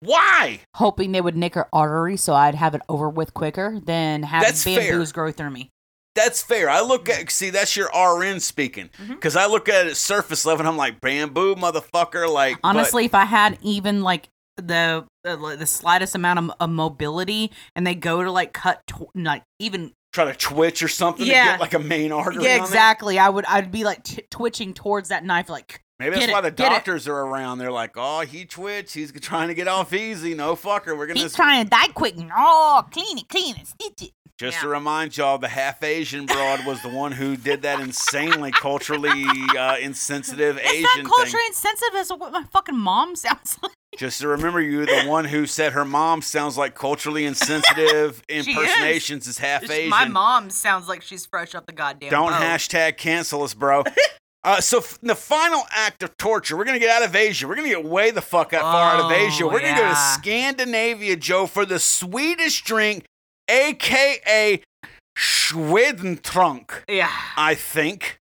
[0.00, 0.60] Why?
[0.74, 4.46] Hoping they would nick her artery so I'd have it over with quicker than having
[4.46, 4.78] That's fair.
[4.92, 5.70] bamboos grow through me.
[6.14, 6.70] That's fair.
[6.70, 9.14] I look at see that's your RN speaking Mm-hmm.
[9.14, 12.32] because I look at it at surface level and I'm like bamboo motherfucker.
[12.32, 16.70] Like but- Honestly, if I had even like the the, the slightest amount of, of
[16.70, 21.26] mobility and they go to like cut tw- like even try to twitch or something
[21.26, 21.44] Yeah.
[21.44, 22.44] to get like a main artery.
[22.44, 22.64] yeah on there.
[22.64, 26.32] exactly I would I'd be like t- twitching towards that knife like Maybe that's Get
[26.34, 26.74] why it, the get it.
[26.74, 27.56] doctors are around.
[27.56, 28.92] They're like, oh, he twitched.
[28.92, 30.34] He's trying to get off easy.
[30.34, 30.88] No fucker.
[30.94, 31.20] We're gonna.
[31.20, 32.18] he's trying to die quick.
[32.18, 34.10] No, clean it, clean it, stitch it.
[34.38, 34.60] Just Yeah.
[34.64, 39.24] to remind y'all, the half Asian broad was the one who did that insanely culturally
[39.58, 41.04] uh, insensitive It's Asian not thing.
[41.06, 43.72] culturally insensitive as what my fucking mom sounds like.
[43.96, 49.26] Just to remember you, the one who said her mom sounds like culturally insensitive impersonations
[49.26, 49.88] is, half Asian.
[49.90, 52.10] My mom sounds like she's fresh up the goddamn.
[52.10, 52.40] Don't boat.
[52.42, 53.84] hashtag cancel us, bro.
[54.44, 57.48] Uh, so f- the final act of torture, we're gonna get out of Asia.
[57.48, 59.44] We're gonna get way the fuck out far out of Oh, Asia.
[59.44, 59.96] We're gonna go to.
[59.96, 63.06] Scandinavia, Joe, for the Swedish drink,
[63.50, 64.62] aka
[65.18, 66.70] Schwedentrunk.
[66.88, 67.10] Yeah.
[67.36, 68.20] I think.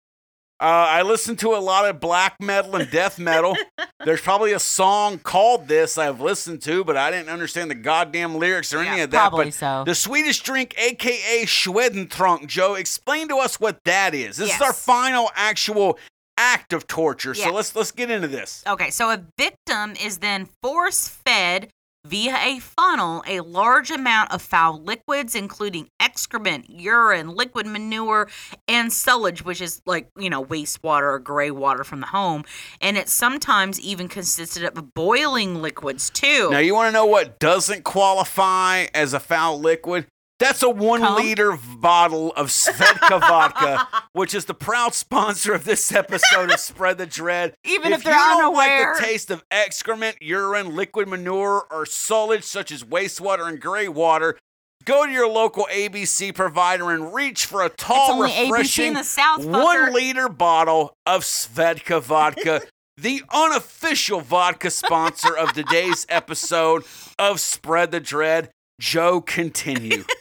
[0.61, 3.57] Uh, I listen to a lot of black metal and death metal.
[4.05, 8.37] There's probably a song called this I've listened to, but I didn't understand the goddamn
[8.37, 9.19] lyrics or any of that.
[9.19, 9.83] probably but so.
[9.85, 14.37] the Swedish drink, aka Schwedentrunk, Joe, explain to us what that is.
[14.37, 15.99] This is our final actual
[16.37, 17.35] act of torture.
[17.37, 17.47] Yeah.
[17.47, 18.63] So let's let's get into this.
[18.67, 21.69] Okay, so a victim is then force fed
[22.05, 28.29] via a funnel a large amount of foul liquids, including excrement, urine, liquid manure,
[28.69, 32.45] and sullage, which is like, you know, wastewater or gray water from the home.
[32.81, 36.51] And it sometimes even consisted of boiling liquids too.
[36.51, 40.07] Now you want to know what doesn't qualify as a foul liquid?
[40.41, 41.17] That's a one Cum?
[41.17, 46.99] liter bottle of Svedka vodka, which is the proud sponsor of this episode of Spread
[46.99, 47.55] the Dread.
[47.65, 51.85] Even if, if they're you don't like the taste of excrement, urine, liquid manure, or
[51.85, 54.37] sullage such as wastewater and gray water,
[54.85, 59.45] go to your local ABC provider and reach for a tall, refreshing South.
[59.45, 62.61] one liter bottle of Svedka vodka,
[62.97, 66.83] the unofficial vodka sponsor of today's episode
[67.21, 68.51] of Spread the Dread.
[68.81, 70.05] Joe, continue.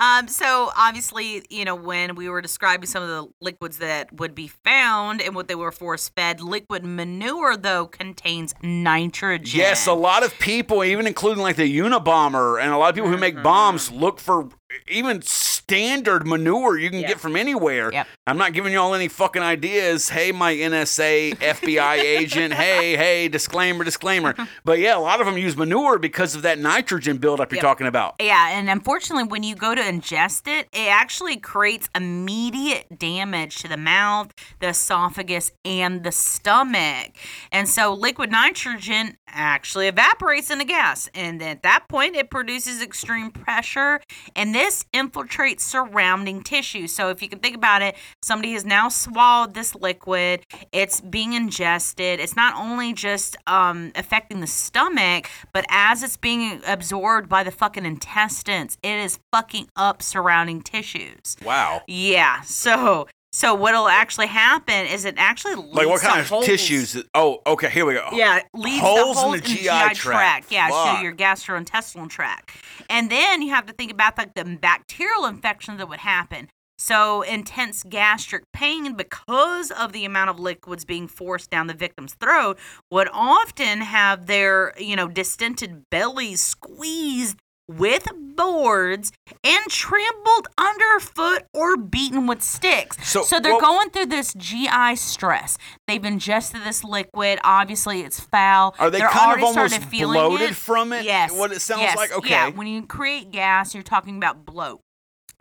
[0.00, 4.34] Um, so obviously, you know, when we were describing some of the liquids that would
[4.34, 9.58] be found and what they were force fed, liquid manure though contains nitrogen.
[9.58, 13.10] yes, a lot of people, even including like the Unabomber and a lot of people
[13.10, 14.48] who make bombs, look for
[14.86, 17.08] even standard manure you can Yeah.
[17.08, 17.92] get from anywhere.
[17.92, 18.06] Yep.
[18.26, 20.08] I'm not giving y'all any fucking ideas.
[20.10, 22.54] Hey, my NSA, FBI agent.
[22.54, 24.34] Hey, hey, disclaimer, disclaimer.
[24.64, 27.86] But yeah, a lot of them use manure because of that nitrogen buildup you're talking
[27.86, 28.16] about.
[28.20, 33.68] Yeah, and unfortunately, when you go to ingest it, it actually creates immediate damage to
[33.68, 37.12] the mouth, the esophagus, and the stomach.
[37.52, 41.08] And so, liquid nitrogen actually evaporates into gas.
[41.14, 44.00] And at that point, it produces extreme pressure,
[44.36, 46.88] and this infiltrates surrounding tissue.
[46.88, 50.42] So, if you can think about it, somebody has now swallowed this liquid,
[50.72, 52.18] it's being ingested.
[52.18, 57.52] It's not only just um, affecting the stomach, but as it's being absorbed by the
[57.52, 61.36] fucking intestines, it is fucking up surrounding tissues.
[61.44, 61.82] Wow.
[61.86, 62.40] Yeah.
[62.40, 63.06] So,
[63.38, 66.44] so what'll actually happen is it actually leads Like what kind of holes.
[66.44, 67.00] tissues?
[67.14, 68.08] Oh, okay, here we go.
[68.12, 70.50] Yeah, leads Holes to in holes the GI tract.
[70.50, 70.96] Yeah, Fuck.
[70.96, 72.50] so your gastrointestinal tract.
[72.90, 76.48] And then you have to think about like the bacterial infections that would happen.
[76.80, 82.14] So intense gastric pain because of the amount of liquids being forced down the victim's
[82.14, 82.58] throat
[82.90, 87.36] would often have their, you know, distended bellies squeezed
[87.68, 89.12] with boards
[89.44, 92.96] and trampled underfoot or beaten with sticks.
[93.06, 95.58] So- so they're well- going through this GI stress.
[95.86, 97.38] They've ingested this liquid.
[97.44, 98.74] Obviously, it's foul.
[98.78, 100.56] Are they They're kind of almost bloated it.
[100.56, 101.04] from it?
[101.04, 101.32] Yes.
[101.32, 102.12] What it sounds yes, like?
[102.12, 102.30] Okay.
[102.30, 102.50] Yeah.
[102.50, 104.80] When you create gas, you're talking about bloat.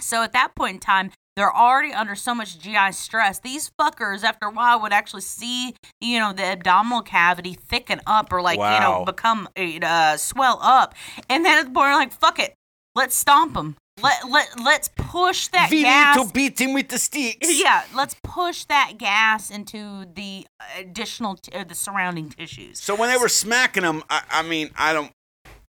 [0.02, 3.40] So at that point in time, they're already under so much GI stress.
[3.40, 8.34] These fuckers, after a while, would actually see, you know, the abdominal cavity thicken up
[8.34, 10.96] or like, you know, become, uh, swell up.
[11.30, 12.56] And then at the point, like, fuck it,
[12.96, 13.76] let's stomp them.
[14.02, 16.18] Let let let's push that we gas.
[16.18, 17.48] need to beat him with the sticks.
[17.64, 20.46] Yeah, let's push that gas into the
[20.78, 22.80] additional t- uh, the surrounding tissues.
[22.80, 25.12] So when they were smacking him, I, I mean, I don't.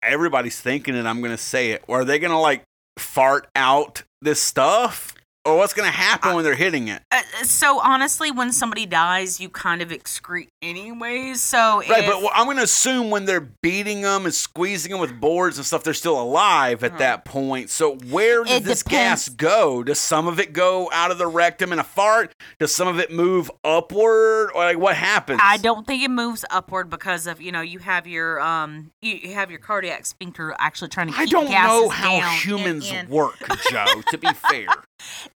[0.02, 1.04] Everybody's thinking it.
[1.04, 1.84] I'm gonna say it.
[1.86, 2.62] Or are they gonna like
[2.98, 5.13] fart out this stuff?
[5.46, 7.02] Or what's gonna happen when they're hitting it?
[7.12, 11.40] Uh, so honestly, when somebody dies, you kind of excrete anyways.
[11.40, 15.00] So Right, if, but well, I'm gonna assume when they're beating them and squeezing them
[15.00, 17.68] with boards and stuff, they're still alive at that point.
[17.68, 18.56] So where does Uh-huh.
[18.56, 19.82] It this gas go?
[19.82, 22.32] Does some of it go out of the rectum in a fart?
[22.58, 24.50] Does some of it move upward?
[24.54, 25.40] Or like what happens?
[25.42, 29.34] I don't think it moves upward because of you know you have your um you,
[29.34, 33.08] have your cardiac sphincter actually trying to keep I don't gases know how humans in.
[33.08, 33.38] work,
[33.70, 34.02] Joe.
[34.10, 34.68] To be fair,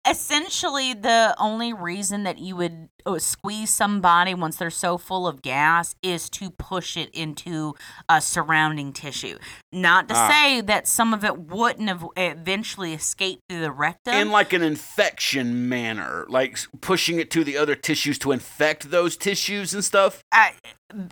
[0.09, 5.95] essentially the only reason that you would squeeze somebody once they're so full of gas
[6.03, 7.73] is to push it into
[8.09, 9.37] a surrounding tissue.
[9.71, 10.29] Not to Ah.
[10.29, 14.13] say that some of it wouldn't have eventually escaped through the rectum.
[14.13, 19.15] in like an infection manner, like pushing it to the other tissues to infect those
[19.15, 20.21] tissues and stuff.
[20.31, 20.51] I,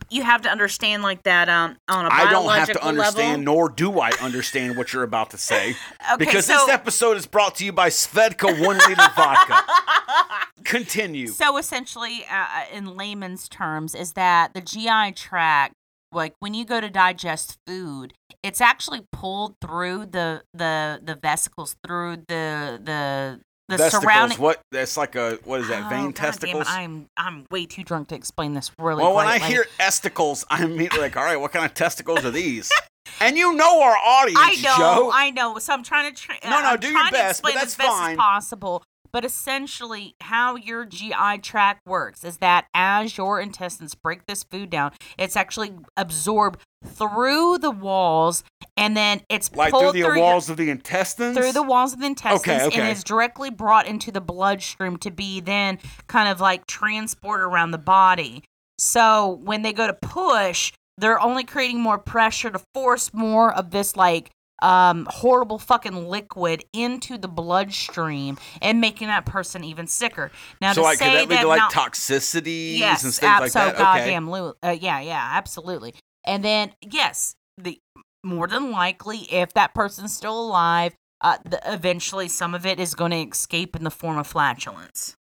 [0.09, 2.49] you have to understand like that um, on a I biological level.
[2.49, 3.53] I don't have to understand, level.
[3.55, 5.75] nor do I understand what you're about to say,
[6.13, 9.63] Okay, because so, this episode is brought to you by Svedka One Liter Vodka.
[10.63, 11.27] Continue.
[11.27, 11.84] So essentially,
[12.29, 15.73] uh, in layman's terms, is that the GI tract,
[16.11, 18.13] like when you go to digest food,
[18.43, 24.37] it's actually pulled through the the the vesicles through the the the surrounding.
[24.37, 24.61] what?
[24.71, 25.85] That's like a what is that?
[25.85, 26.67] Oh, vein God it, testicles.
[26.69, 29.03] I'm I'm way too drunk to explain this really.
[29.03, 32.31] well, when I hear esticles, I'm immediately like, all right, what kind of testicles are
[32.31, 32.71] these?
[33.19, 35.11] and you know our audience, I know, Joe.
[35.13, 35.57] I know.
[35.57, 36.21] So I'm trying to.
[36.21, 38.11] Tra- No, no, I'm do your best, but that's as best fine.
[38.11, 38.83] as possible.
[39.15, 44.69] But essentially, how your GI tract works is that as your intestines break this food
[44.69, 48.43] down, it's actually absorbed through the walls,
[48.75, 51.37] and then it's like through the your- walls of the intestines.
[51.37, 52.81] through the walls of the intestines okay.
[52.81, 57.71] and is directly brought into the bloodstream to be then kind of like transported around
[57.71, 58.43] the body.
[58.77, 63.71] So when they go to push, they're only creating more pressure to force more of
[63.71, 70.31] this like um horrible fucking liquid into the bloodstream and making that person even sicker.
[70.61, 73.51] Now so to like, could say that lead to like toxicities yes, and things like
[73.51, 73.75] that?
[73.75, 73.83] abso- Okay.
[73.83, 74.29] goddamn
[74.63, 75.93] uh, yeah, yeah, absolutely.
[76.25, 77.79] And then yes, the
[78.23, 82.95] more than likely, if that person's still alive, uh, the, eventually some of it is
[82.95, 85.15] going to escape in the form of flatulence.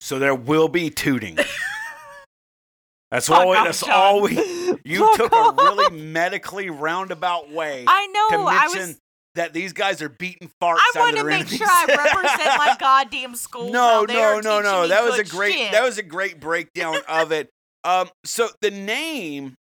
[0.00, 1.38] So there will be tooting.
[3.10, 3.50] That's Fuck all.
[3.50, 4.36] We, that's all we.
[4.84, 8.46] You took a really medically roundabout way I know.
[8.46, 9.00] I was.
[9.34, 11.56] that these guys are beating farts I want to make enemies.
[11.58, 13.70] sure I represent my goddamn school.
[13.70, 14.06] no, now.
[14.06, 14.88] They are no, no, no.
[14.88, 15.54] That was a great.
[15.54, 15.72] shit.
[15.72, 17.48] That was a great breakdown of it.
[17.82, 18.10] Um.
[18.26, 19.54] So the name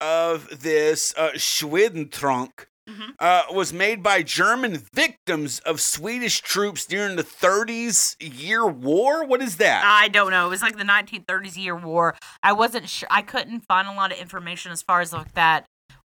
[0.00, 3.14] of this uh, Schwedentrunk Mhm.
[3.18, 9.24] uh, was made by German victims of Swedish troops during the 30s year war.
[9.24, 9.84] What is that?
[9.86, 10.46] I don't know.
[10.46, 12.14] It was like the 1930s year war.
[12.42, 13.08] I wasn't sure.
[13.10, 15.64] I couldn't find a lot of information as far as like that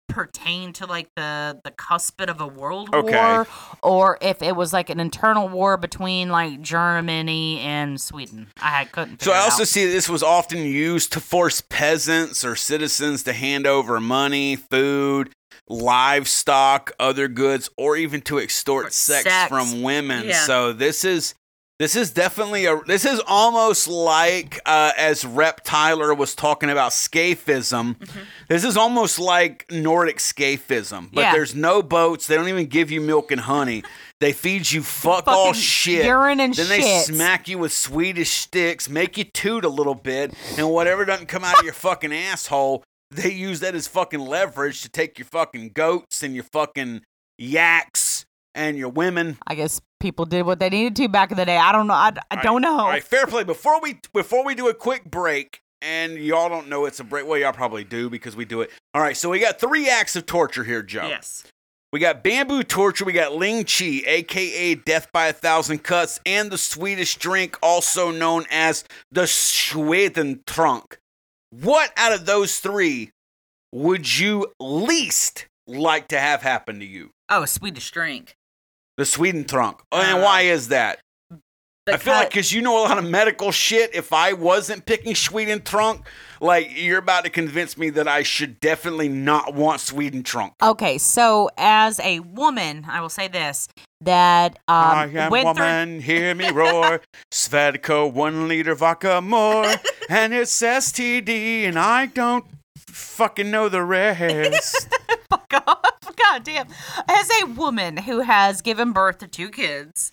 [0.08, 3.14] pertained to like the the cuspid of a world Okay.
[3.16, 3.46] war
[3.82, 8.48] or if it was like an internal war between like Germany and Sweden.
[8.60, 9.22] I couldn't.
[9.22, 9.68] So I also out.
[9.68, 15.30] see this was often used to force peasants or citizens to hand over money, food,
[15.68, 19.48] livestock, other goods, or even to extort Or sex, sex.
[19.48, 20.26] from women.
[20.28, 20.44] Yeah.
[20.44, 21.34] So this is
[21.78, 26.90] this is definitely a this is almost like uh, as Rep Tyler was talking about
[26.90, 27.96] scaphism.
[27.96, 28.18] Mm-hmm.
[28.48, 31.32] This is almost like Nordic scaphism, but Yeah.
[31.32, 32.26] there's no boats.
[32.26, 33.84] They don't even give you milk and honey.
[34.20, 36.04] They feed you fuck all shit.
[36.04, 40.34] urine and Then they smack you with Swedish sticks, make you toot a little bit,
[40.56, 44.82] and whatever doesn't come out of your fucking asshole, they use that as fucking leverage
[44.82, 47.02] to take your fucking goats and your fucking
[47.38, 48.07] yaks
[48.58, 49.38] and your women.
[49.46, 51.56] I guess people did what they needed to back in the day.
[51.56, 51.94] I don't know.
[51.94, 52.78] I, I don't know.
[52.78, 53.44] All right, fair play.
[53.44, 57.26] Before we before we do a quick break, and y'all don't know it's a break.
[57.26, 58.70] Well, y'all probably do because we do it.
[58.92, 61.06] All right, so we got three acts of torture here, Joe.
[61.06, 61.44] Yes.
[61.90, 63.06] We got bamboo torture.
[63.06, 68.10] We got Ling Chi, aka death by a thousand cuts, and the Swedish drink, also
[68.10, 70.96] known as the Schwedentrunk.
[71.50, 73.10] What out of those three
[73.72, 77.10] would you least like to have happen to you?
[77.30, 78.34] Oh, Swedish drink.
[78.98, 79.78] The Swedentrunk.
[79.92, 80.98] Oh, and Uh, why is that?
[81.88, 83.94] I feel like because you know a lot of medical shit.
[83.94, 86.02] If I wasn't picking Sweden trunk,
[86.38, 90.52] like you're about to convince me that I should definitely not want Sweden trunk.
[90.62, 93.68] Okay, so as a woman, I will say this
[94.02, 97.00] that um, I am through- woman, hear me roar.
[97.32, 99.64] Svedka, one liter vodka more,
[100.10, 102.44] and it's STD, and I don't
[102.88, 104.88] fucking know the rest.
[105.30, 105.97] Fuck off.
[106.18, 106.66] God damn.
[107.08, 110.12] As a woman who has given birth to two kids,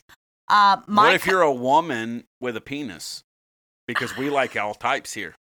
[0.50, 3.24] uh, my what if you're a woman with a penis?
[3.88, 5.36] Because we like all types here.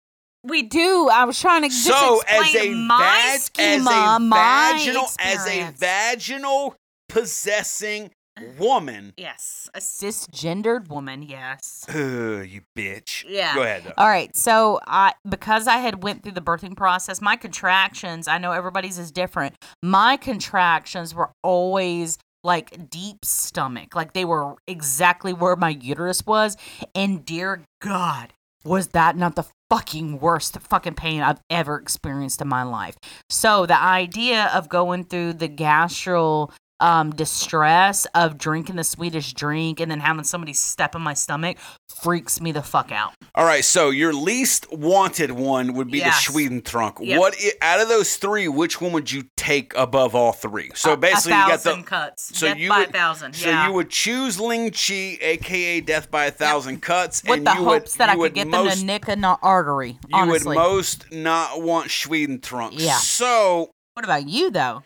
[0.43, 1.09] we do.
[1.11, 2.97] I was trying to just So as a my
[3.31, 6.75] vag- schema, as a vaginal as a vaginal
[7.09, 8.11] possessing
[8.57, 9.13] woman.
[9.17, 11.23] yes, a cisgendered woman.
[11.23, 11.85] Yes.
[11.89, 13.25] Ugh, you bitch.
[13.27, 13.55] Yeah.
[13.55, 13.83] Go ahead.
[13.85, 13.93] Though.
[13.97, 18.37] All right, so I because I had went through the birthing process, my contractions, I
[18.37, 19.55] know everybody's is different.
[19.81, 23.95] My contractions were always like deep stomach.
[23.95, 26.57] Like they were exactly where my uterus was
[26.93, 28.33] and dear god,
[28.65, 32.95] was that not the fucking worst fucking pain I've ever experienced in my life.
[33.29, 39.79] So the idea of going through the gastral um distress of drinking the Swedish drink
[39.79, 41.57] and then having somebody step in my stomach
[42.01, 43.13] freaks me the fuck out.
[43.35, 46.25] All right, so your least wanted one would be Yes.
[46.25, 46.97] the Sweden trunk.
[46.99, 47.19] Yep.
[47.19, 48.47] What out of those three?
[48.47, 50.71] Which one would you take above all three?
[50.75, 51.83] So basically, you got the.
[51.83, 52.37] cuts.
[52.37, 53.35] So Death you by would, a thousand.
[53.35, 53.67] So yeah.
[53.67, 57.63] you would choose Ling Chi, aka Death by a Thousand Cuts, with and the you
[57.63, 59.91] would, hopes that you I would could get most, them to nick an artery.
[60.07, 60.57] You honestly.
[60.57, 62.73] would most not want Sweden trunk.
[62.77, 62.97] Yeah.
[62.97, 64.83] So what about you though?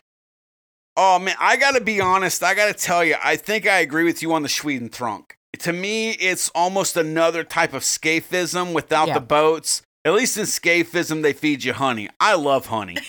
[1.00, 2.42] Oh man, I gotta be honest.
[2.42, 5.36] I gotta tell you, I think I agree with you on the Sweden trunk.
[5.60, 9.14] To me, it's almost another type of scaphism without Yeah.
[9.14, 9.82] the boats.
[10.04, 12.08] At least in scaphism, they feed you honey.
[12.20, 12.96] I love honey.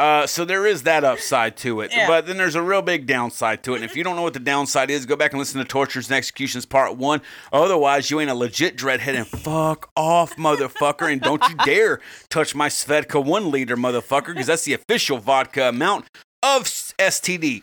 [0.00, 2.06] Uh, so there is that upside to it, Yeah.
[2.06, 3.78] but then there's a real big downside to it.
[3.78, 6.06] And if you don't know what the downside is, go back and listen to Tortures
[6.06, 7.20] and Executions Part One.
[7.52, 11.10] Otherwise, you ain't a legit dreadhead and fuck off, motherfucker.
[11.12, 11.98] And don't you dare
[12.30, 16.04] touch my Svedka one liter, motherfucker, because that's the official vodka amount
[16.44, 16.68] of
[16.98, 17.62] STD.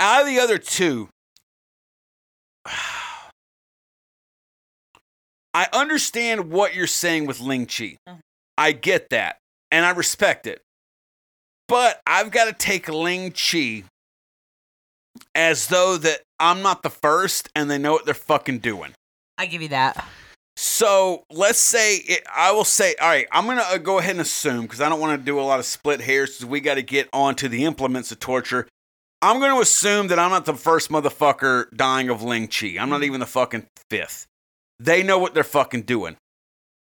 [0.00, 1.08] Out of the other two,
[5.54, 7.96] I understand what you're saying with Ling Chi.
[8.08, 8.20] Mhm.
[8.56, 9.38] I get that,
[9.70, 10.62] and I respect it.
[11.68, 13.84] But I've got to take Ling Chi
[15.34, 18.94] as though that I'm not the first and they know what they're fucking doing.
[19.38, 20.06] I give you that.
[20.64, 24.20] So let's say it, I will say, all right, I'm gonna uh, go ahead and
[24.20, 26.74] assume because I don't want to do a lot of split hairs because we got
[26.74, 28.68] to get on to the implements of torture.
[29.20, 32.76] I'm going to assume that I'm not the first motherfucker dying of Ling Chi.
[32.78, 34.28] I'm not even the fucking fifth.
[34.78, 36.16] They know what they're fucking doing.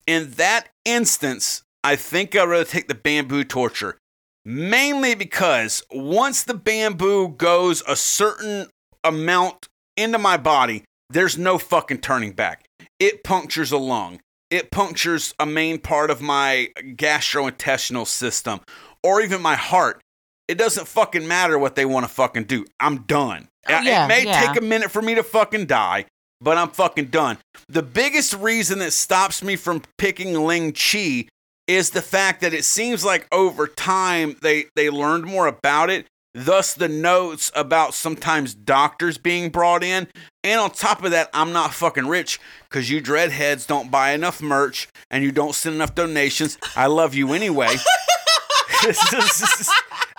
[0.08, 3.98] In that instance, I think I'd rather take the bamboo torture.
[4.44, 8.68] Mainly because once the bamboo goes a certain
[9.06, 12.66] amount into my body, there's no fucking turning back.
[13.04, 14.22] It punctures a lung.
[14.50, 18.62] It punctures a main part of my gastrointestinal system
[19.04, 20.00] or even my heart.
[20.48, 22.66] It doesn't fucking matter what they want to fucking do.
[22.80, 23.50] I'm done.
[23.68, 24.48] Oh, yeah, it may yeah.
[24.48, 26.06] take a minute for me to fucking die,
[26.40, 27.40] but I'm fucking done.
[27.68, 31.28] The biggest reason that stops me from picking Ling Chi
[31.68, 36.08] is the fact that it seems like over time they they learned more about it.
[36.36, 40.08] Thus, the notes about sometimes doctors being brought in.
[40.44, 44.42] And on top of that, I'm not fucking rich because you dreadheads don't buy enough
[44.42, 46.58] merch and you don't send enough donations.
[46.76, 47.68] I love you anyway.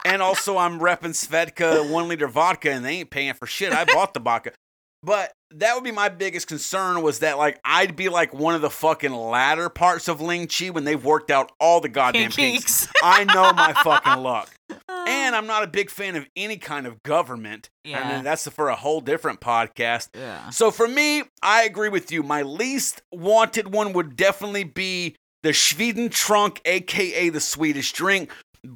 [0.05, 3.73] and also, I'm repping Svedka one liter vodka and they ain't paying for shit.
[3.73, 4.53] I bought the vodka.
[5.03, 8.63] But that would be my biggest concern was that like I'd be like one of
[8.63, 12.89] the fucking latter parts of Ling Chi when they've worked out all the goddamn kinks.
[13.03, 14.54] I know my fucking luck.
[14.89, 17.71] And um, I'm not a big fan of any kind of government.
[17.85, 18.15] I Yeah.
[18.15, 20.09] mean, that's for a whole different podcast.
[20.15, 20.51] Yeah.
[20.51, 22.23] So for me, I agree with you.
[22.23, 28.31] My least wanted one would definitely be the Sweden trunk, aka the Swedish drink.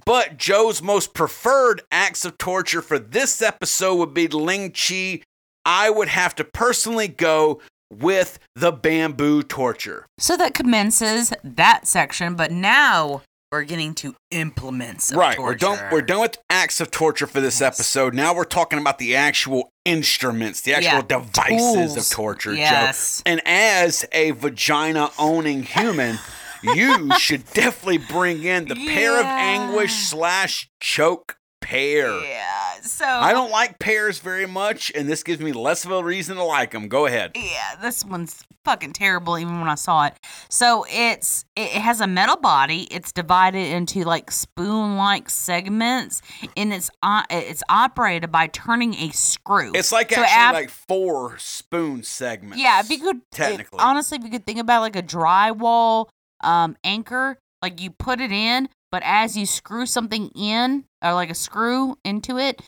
[0.05, 5.23] But Joe's most preferred acts of torture for this episode would be Ling Chi.
[5.65, 10.05] I would have to personally go with the bamboo torture.
[10.19, 15.11] So that commences that section, but now we're getting to implements.
[15.11, 15.79] Of right, we're done.
[15.91, 17.79] We're done with acts of torture for this Yes.
[17.81, 18.13] episode.
[18.15, 21.97] Now we're talking about the actual instruments, the actual Yeah, devices tools.
[21.97, 23.19] of torture, Yes.
[23.25, 23.31] Joe.
[23.33, 26.19] And as a vagina owning human,
[26.63, 32.21] you should definitely bring in the pear of anguish slash choke pear.
[32.21, 32.81] Yeah.
[32.83, 36.37] So I don't like pears very much, and this gives me less of a reason
[36.37, 36.89] to like them.
[36.89, 37.33] Go ahead.
[37.35, 39.39] Yeah, this one's fucking terrible.
[39.39, 40.15] Even when I saw it,
[40.49, 42.87] so it's it has a metal body.
[42.91, 46.23] It's divided into like spoon-like segments,
[46.57, 49.73] and it's uh, it's operated by turning a screw.
[49.75, 52.63] It's like So actually af- like four spoon segments.
[52.63, 52.81] yeah.
[52.81, 53.79] If you could technically.
[53.81, 56.07] honestly, if you could think about like a drywall
[56.43, 61.31] um anchor, like you put it in, but as you screw something in or like
[61.31, 62.63] a screw into it,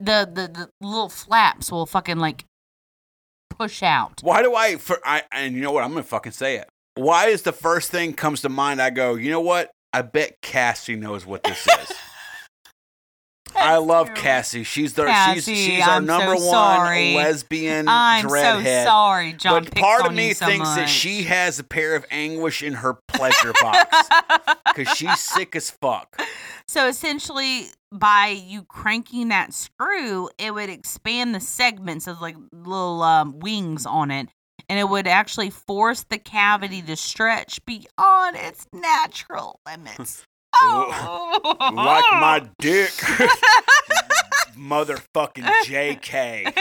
[0.00, 2.44] the the, the little flaps will fucking like
[3.50, 4.20] push out.
[4.22, 6.68] Why do I for I and you know what I'm gonna fucking say it.
[6.94, 8.80] Why is the first thing comes to mind?
[8.80, 9.70] I go, you know what?
[9.92, 11.92] I bet Cassie knows what this is.
[13.54, 14.64] I love Cassie.
[14.64, 17.14] She's the she's Cassie, she's our I'm so number one sorry.
[17.14, 18.84] lesbian I'm dreadhead.
[18.84, 19.64] so sorry, John.
[19.64, 22.98] but part of me so thinks that she has a pear of anguish in her
[23.08, 24.08] pleasure box
[24.74, 26.20] because she's sick as fuck.
[26.68, 33.02] So essentially, by you cranking that screw, it would expand the segments of like little
[33.02, 34.28] um, wings on it,
[34.68, 40.24] and it would actually force the cavity to stretch beyond its natural limits.
[40.58, 42.88] Oh, Like my dick,
[44.56, 46.54] motherfucking JK.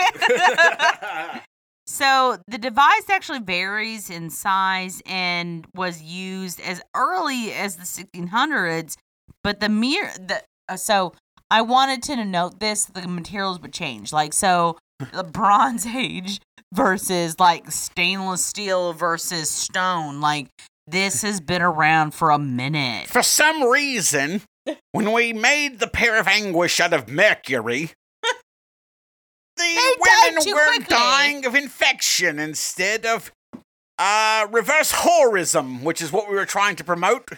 [1.88, 8.98] So the device actually varies in size and was used as early as the 1600s,
[9.44, 10.42] but the mere the
[10.76, 11.14] so
[11.52, 14.12] I wanted to note this: the materials would change.
[14.12, 14.78] Like so,
[15.14, 16.40] the Bronze Age
[16.74, 20.22] versus like stainless steel versus stone.
[20.22, 20.48] Like
[20.88, 23.08] this has been around for a minute.
[23.08, 24.42] For some reason,
[24.92, 27.92] when we made the pear of anguish out of mercury,
[29.58, 30.86] the women were quickly.
[30.90, 33.32] dying of infection instead of
[33.98, 37.30] uh, reverse horism, which is what we were trying to promote.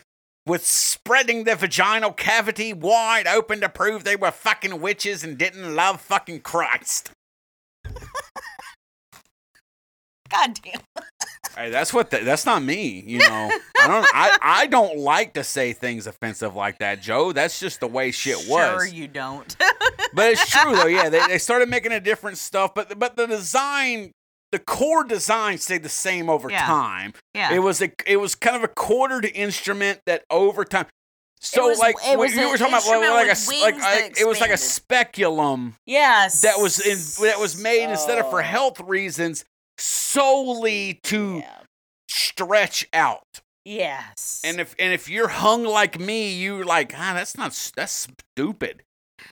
[0.48, 5.76] With spreading their vaginal cavity wide open to prove they were fucking witches and didn't
[5.76, 7.12] love fucking Christ.
[10.30, 10.82] God damn.
[11.56, 13.52] Hey, that's what the, that's not me, you know.
[13.82, 17.34] I don't I, I don't like to say things offensive like that, Joe.
[17.34, 18.48] That's just the way shit works.
[18.48, 18.94] Sure, was.
[18.94, 19.56] you don't.
[20.14, 20.88] But it's true though.
[20.88, 24.12] Yeah, they, they started making a different stuff, but but the design,
[24.52, 26.66] the core design stayed the same over Yeah.
[26.66, 27.14] time.
[27.34, 27.54] yeah.
[27.54, 30.88] It was a it was kind of a quartered instrument that over time.
[31.40, 34.40] So was- like it when was you were talking about like, a like it was
[34.42, 36.42] like a speculum yes.
[36.42, 39.46] that was in that was made instead of for health reasons
[39.78, 41.60] solely to Yeah.
[42.10, 43.42] stretch out.
[43.66, 44.42] Yes.
[44.46, 48.84] And if and if you're hung like me, you're like, ah, that's not that's stupid.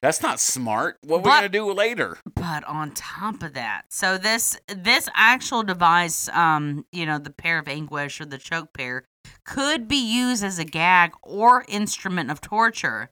[0.02, 0.98] That's not smart.
[1.02, 2.18] What we're But- gonna do later?
[2.26, 7.60] But on top of that, so this this actual device, um, you know, the pear
[7.60, 9.06] of anguish or the choke pear,
[9.46, 13.10] could be used as a gag or instrument of torture.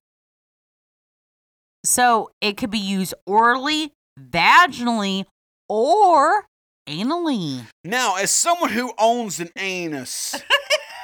[1.86, 5.26] So it could be used orally, vaginally,
[5.68, 6.46] or
[6.88, 7.66] anally.
[7.84, 10.36] Now, as someone who owns an anus,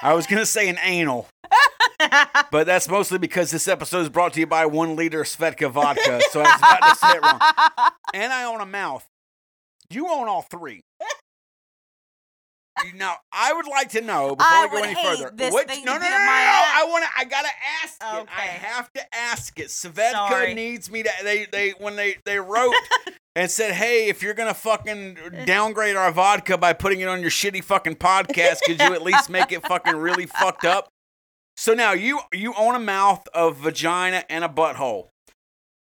[0.01, 1.27] I was gonna say an anal,
[2.51, 6.21] but that's mostly because this episode is brought to you by one liter Svedka vodka,
[6.31, 7.91] so I was about to say it wrong.
[8.13, 9.05] And I own a mouth.
[9.89, 10.81] You own all three.
[12.95, 15.31] Now, I would like to know before I we go any further.
[15.35, 16.07] which, no, no, no, no.
[16.07, 17.09] I want to.
[17.17, 17.49] I gotta
[17.83, 18.29] ask it.
[18.29, 19.67] I have to ask it.
[19.67, 21.09] Svedka needs me to.
[21.23, 22.73] They, they, when they, they wrote
[23.35, 27.31] and said, "Hey, if you're gonna fucking downgrade our vodka by putting it on your
[27.31, 30.89] shitty fucking podcast, could you at least make it fucking really fucked up?"
[31.60, 35.10] So now you you own a mouth, a vagina, and a butthole.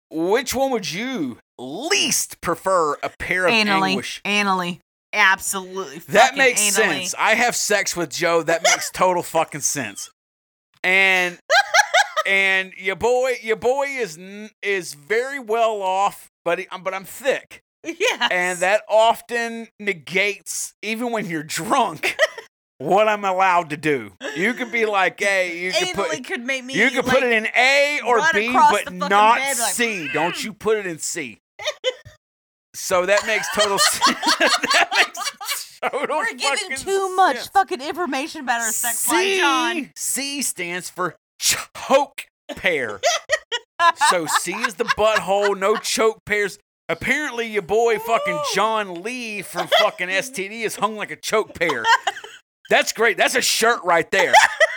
[0.08, 4.22] Which one would you least prefer a pear of anally, anguish?
[4.24, 4.78] anally,
[5.12, 5.98] absolutely.
[6.10, 6.70] That makes anally.
[7.00, 7.14] sense.
[7.18, 8.44] I have sex with Joe.
[8.44, 10.10] That makes total fucking sense.
[10.84, 11.40] And
[12.26, 17.04] and your boy, your boy is n- is very well off, but he, but I'm
[17.04, 18.28] thick, Yeah.
[18.30, 22.16] and that often negates even when you're drunk
[22.78, 24.12] what I'm allowed to do.
[24.36, 26.74] You could be like, hey, you could anally put could make me.
[26.74, 30.08] you could like, put it in A or B, but not bed like, C.
[30.12, 31.40] Don't you put it in C.
[32.76, 34.18] So that makes total sense.
[34.40, 37.48] that makes total We're giving too much sense.
[37.48, 39.90] fucking information about our sex life, C, John.
[39.96, 43.00] C stands for choke pear.
[44.10, 46.58] so C is the butthole, no choke pears.
[46.88, 51.84] Apparently, your boy fucking John Lee from fucking STD is hung like a choke pear.
[52.70, 53.16] That's great.
[53.16, 54.32] That's a shirt right there.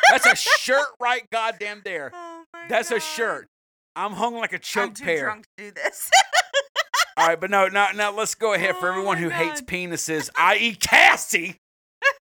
[0.10, 2.12] That's a shirt right goddamn there.
[2.54, 3.48] Oh That's a shirt.
[3.96, 5.24] I'm hung like a I'm choke too pear.
[5.26, 6.10] drunk to do this.
[7.18, 9.62] All right, but no, now, now let's go ahead for Oh everyone my who hates
[9.62, 9.68] God.
[9.70, 11.58] penises, i.e., Cassie.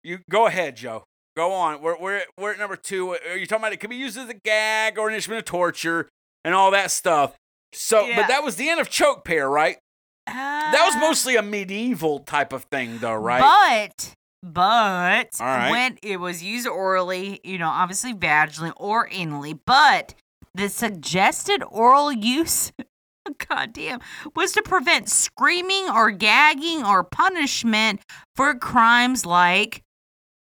[0.03, 1.05] You go ahead, Joe.
[1.37, 1.81] Go on.
[1.83, 3.11] We're we're we're at number two.
[3.13, 5.45] Are you talking about it could be used as a gag or an instrument of
[5.47, 6.09] torture
[6.45, 7.35] and all that stuff?
[7.73, 8.17] So, Yeah.
[8.17, 9.79] but that was the end of choke pear, right?
[10.27, 13.41] That was Uh, mostly a medieval type of thing, though, right?
[13.41, 15.71] But but right.
[15.71, 20.15] when it was used orally, you know, obviously vaginally or anally, but
[20.55, 22.73] the suggested oral use
[23.49, 24.01] God damn,
[24.35, 28.01] was to prevent screaming or gagging or punishment
[28.35, 29.83] for crimes like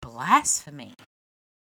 [0.01, 0.93] blasphemy.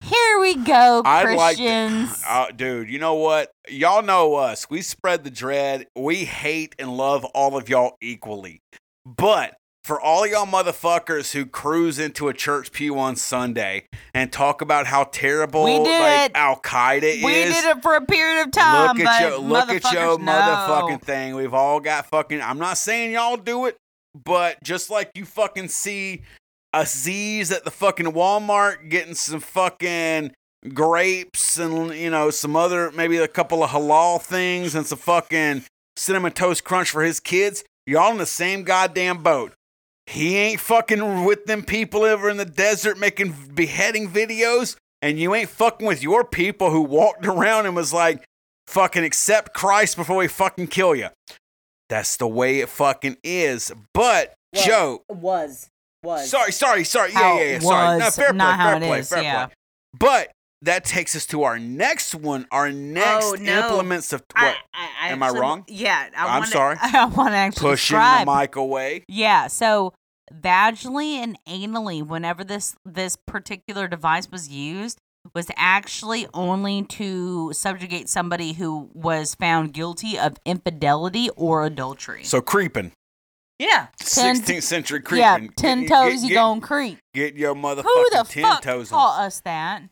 [0.00, 2.22] Here we go, I'd like to- Christians.
[2.26, 3.52] Uh, dude, you know what?
[3.68, 4.68] Y'all know us.
[4.68, 5.86] We spread the dread.
[5.96, 8.60] We hate and love all of y'all equally.
[9.06, 9.54] But
[9.84, 14.86] for all y'all motherfuckers who cruise into a church pew on Sunday and talk about
[14.86, 16.30] how terrible like.
[16.36, 19.68] Al Qaeda is, we did it for a period of time, look at your look
[19.68, 20.32] at your no.
[20.32, 21.34] motherfucking thing.
[21.34, 22.40] We've all got fucking.
[22.40, 23.76] I'm not saying y'all do it,
[24.24, 26.22] but just like you fucking see
[26.72, 30.32] a Z's at the fucking Walmart getting some fucking
[30.72, 35.64] grapes and you know some other maybe a couple of halal things and some fucking
[35.96, 37.64] cinnamon toast crunch for his kids.
[37.84, 39.52] Y'all in the same goddamn boat.
[40.06, 45.34] He ain't fucking with them people over in the desert making beheading videos, and you
[45.34, 48.24] ain't fucking with your people who walked around and was like,
[48.66, 51.08] fucking accept Christ before we fucking kill you.
[51.88, 53.72] That's the way it fucking is.
[53.92, 55.68] But Well, Joe, Was.
[56.02, 56.28] Was.
[56.28, 57.12] sorry, sorry, sorry.
[57.12, 57.58] Yeah, yeah, yeah.
[57.60, 57.98] Sorry.
[57.98, 59.46] No, was, fair play, fair it play, is, fair yeah.
[59.46, 59.54] play.
[59.98, 60.32] But
[60.62, 62.46] that takes us to our next one.
[62.50, 63.60] Our next Oh, no.
[63.68, 64.56] implements of what?
[64.72, 65.64] I- I Am I wrong?
[65.68, 66.08] Yeah.
[66.16, 66.76] I I'm wanna- sorry.
[66.82, 68.26] I want to actually Pushing describe.
[68.26, 69.04] the mic away.
[69.08, 69.92] Yeah, so
[70.32, 74.98] vaginally and anally, whenever this this particular device was used,
[75.34, 82.24] was actually only to subjugate somebody who was found guilty of infidelity or adultery.
[82.24, 82.92] So creeping.
[83.58, 85.20] yeah, ten, 16th century creeping.
[85.22, 86.98] yeah, Get- ten get- toes, you get- gon' creep.
[87.14, 89.26] Get your motherfucking Who the ten fuck toes taught on.
[89.26, 89.82] us that?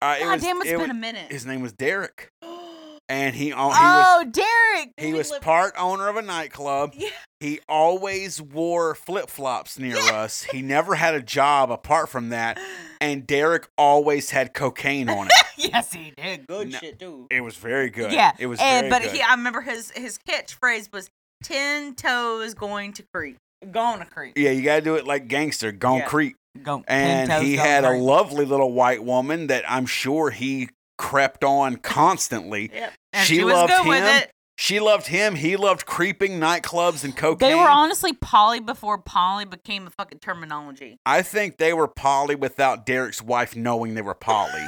[0.00, 1.32] Uh, it God was- damn, it's it been was- a minute.
[1.32, 2.30] His name was Derek,
[3.08, 3.74] and he owned.
[3.74, 4.92] He was oh, Derek.
[4.96, 6.92] he was live- part owner of a nightclub.
[6.96, 7.08] Yeah.
[7.40, 10.42] He always wore flip flops near us.
[10.42, 12.58] He never had a job apart from that,
[13.00, 15.32] and Derek always had cocaine on it.
[15.72, 16.46] yes, he did.
[16.46, 16.78] Good No.
[16.78, 17.26] shit too.
[17.30, 18.12] It was very good.
[18.12, 19.12] Yeah, it was and but good.
[19.12, 21.10] he, I remember his his catchphrase was
[21.42, 23.36] ten toes going to creep,
[23.70, 26.06] going to creep, yeah, you gotta do it like gangster, gone Yeah.
[26.06, 26.36] creep.
[26.58, 31.76] Go, And he had a lovely little white woman that I'm sure he crept on
[31.76, 32.70] constantly.
[32.72, 32.92] Yep.
[33.24, 34.22] She she, loved him.
[34.56, 35.36] She loved him.
[35.36, 37.48] He loved creeping nightclubs and cocaine.
[37.48, 40.98] They were honestly poly before poly became a fucking terminology.
[41.06, 44.66] I think they were poly without Derek's wife knowing they were poly.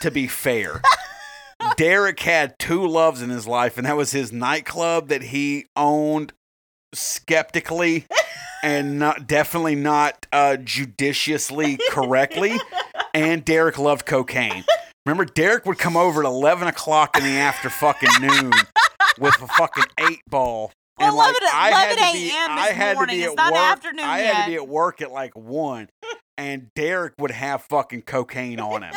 [0.00, 0.80] to be fair,
[1.76, 6.32] Derek had two loves in his life, and that was his nightclub that he owned
[6.94, 8.06] skeptically
[8.62, 12.58] and not definitely not uh, judiciously correctly.
[13.14, 14.64] And Derek loved cocaine.
[15.04, 18.52] Remember, Derek would come over at eleven o'clock in the after fucking noon
[19.18, 20.72] with a fucking eight ball.
[20.98, 22.30] Well, And, like, 11 I had to 11 be-.
[22.32, 23.16] I had to morning.
[23.16, 23.62] be It's at not work.
[23.62, 25.88] afternoon I had to be at work at like one,
[26.38, 28.94] and Derek would have fucking cocaine on him,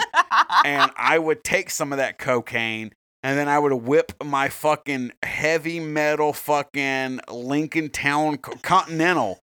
[0.64, 2.92] and I would take some of that cocaine,
[3.24, 9.40] and then I would whip my fucking heavy metal fucking Lincoln Town Continental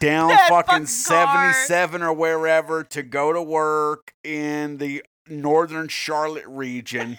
[0.00, 1.52] down That fucking fucking car.
[1.54, 7.18] 77 or wherever to go to work in the northern Charlotte region,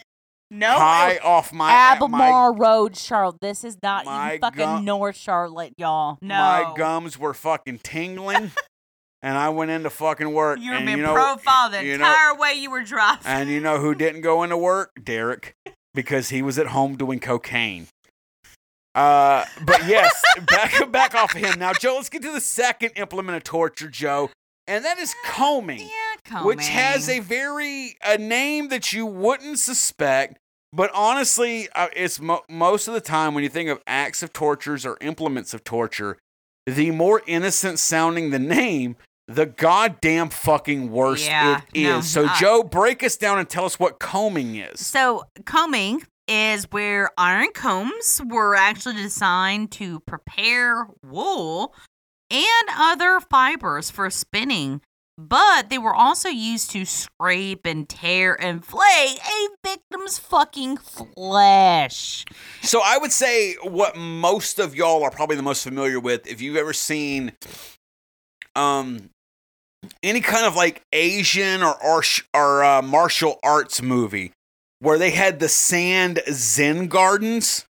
[0.49, 3.39] no, high off my my Albemarle Road, Charlotte.
[3.41, 6.17] This is not my even fucking gum- North Charlotte, y'all.
[6.21, 8.51] No, my gums were fucking tingling,
[9.21, 10.59] and I went into fucking work.
[10.59, 13.25] You were and being you know, profiled the you know- entire way you were driving.
[13.25, 14.91] and you know who didn't go into work?
[15.01, 15.55] Derek,
[15.93, 17.87] because he was at home doing cocaine.
[18.95, 21.95] Uh, but yes, back back off of him now, Joe.
[21.95, 24.29] Let's get to the second implement of torture, Joe,
[24.67, 25.79] and that is combing.
[26.29, 30.37] yeah, which has a very a name that you wouldn't suspect.
[30.73, 34.31] But honestly, uh, it's mo- most of the time when you think of acts of
[34.31, 36.17] tortures or implements of torture,
[36.65, 38.95] the more innocent sounding the name,
[39.27, 41.83] the goddamn fucking worse Yeah, it is.
[41.83, 44.85] no, so, Joe, break us down and tell us what combing is.
[44.85, 51.75] So, combing is where iron combs were actually designed to prepare wool
[52.29, 54.79] and other fibers for spinning,
[55.17, 62.23] but they were also used to scrape and tear and flay a victim's fucking flesh.
[62.61, 66.41] So, I would say what most of y'all are probably the most familiar with, if
[66.41, 67.33] you've ever seen,
[68.55, 69.09] um,
[70.01, 72.03] any kind of like Asian or or,
[72.33, 74.31] or uh, martial arts movie
[74.81, 77.65] where they had the sand Zen gardens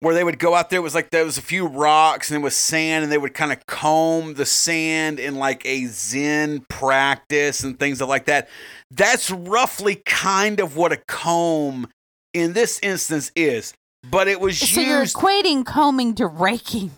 [0.00, 0.78] where they would go out there.
[0.78, 3.34] It was like there was a few rocks and it was sand, and they would
[3.34, 8.48] kind of comb the sand in like a Zen practice and things like that.
[8.90, 11.88] That's roughly kind of what a comb
[12.32, 13.74] in this instance is.
[14.10, 16.92] But it was So, you're equating combing to raking.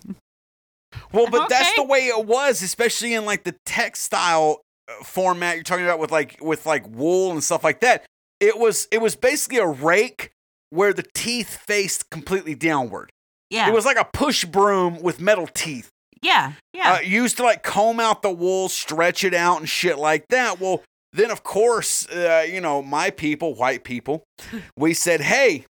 [1.11, 5.63] well, but that's the way it was, especially in like the textile uh, format you're
[5.63, 8.05] talking about with like with like wool and stuff like that.
[8.43, 10.31] It was it was basically a rake
[10.69, 13.09] where the teeth faced completely downward.
[13.49, 13.67] Yeah.
[13.67, 15.89] It was like a push broom with metal teeth.
[16.21, 16.53] yeah.
[16.73, 16.93] Yeah.
[16.93, 20.59] Uh, used to like comb out the wool, stretch it out, and shit like that.
[20.59, 20.81] Well,
[21.11, 24.23] then of course, uh, you know, my people, white people,
[24.77, 25.65] we said, hey,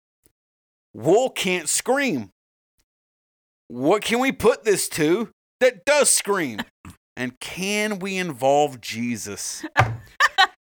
[0.95, 2.31] wool can't scream.
[3.69, 6.61] What can we put this to that does scream?
[7.15, 9.67] And can we involve Jesus?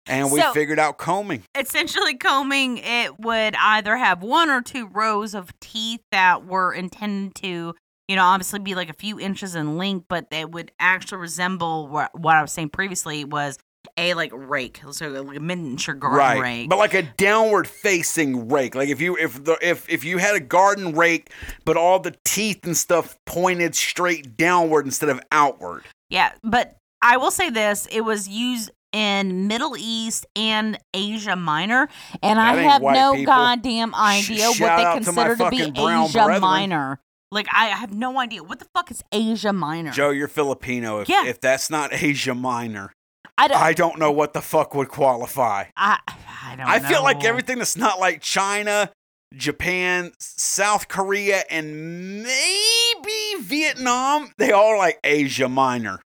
[0.06, 1.44] And we So- figured out combing.
[1.54, 7.34] essentially combing it would either have one or two rows of teeth that were intended
[7.36, 7.74] to
[8.08, 11.86] you know obviously be like a few inches in length but they would actually resemble
[11.86, 13.58] what, what i was saying previously was
[13.96, 14.80] a like rake.
[14.90, 16.40] So like a miniature garden right.
[16.40, 16.68] rake.
[16.68, 18.74] But like a downward facing rake.
[18.74, 21.30] Like if you if the if if you had a garden rake
[21.64, 25.84] but all the teeth and stuff pointed straight downward instead of outward.
[26.08, 27.86] Yeah but i will say this.
[27.90, 31.88] It was used in middle east and asia minor
[32.22, 33.32] and i That ain't have no people.
[33.34, 36.40] goddamn idea what they out to consider to, be asia brethren.
[36.40, 41.00] minor like i have no idea what the fuck is asia minor joe you're filipino
[41.00, 41.26] if, Yeah.
[41.26, 42.92] if that's not asia minor
[43.38, 43.56] I don't.
[43.62, 45.64] I don't know what the fuck would qualify.
[45.74, 45.98] I,
[46.44, 46.66] I don't.
[46.68, 48.90] I feel like everything that's not like China,
[49.34, 56.00] Japan, South Korea, and maybe Vietnam, they all like Asia Minor.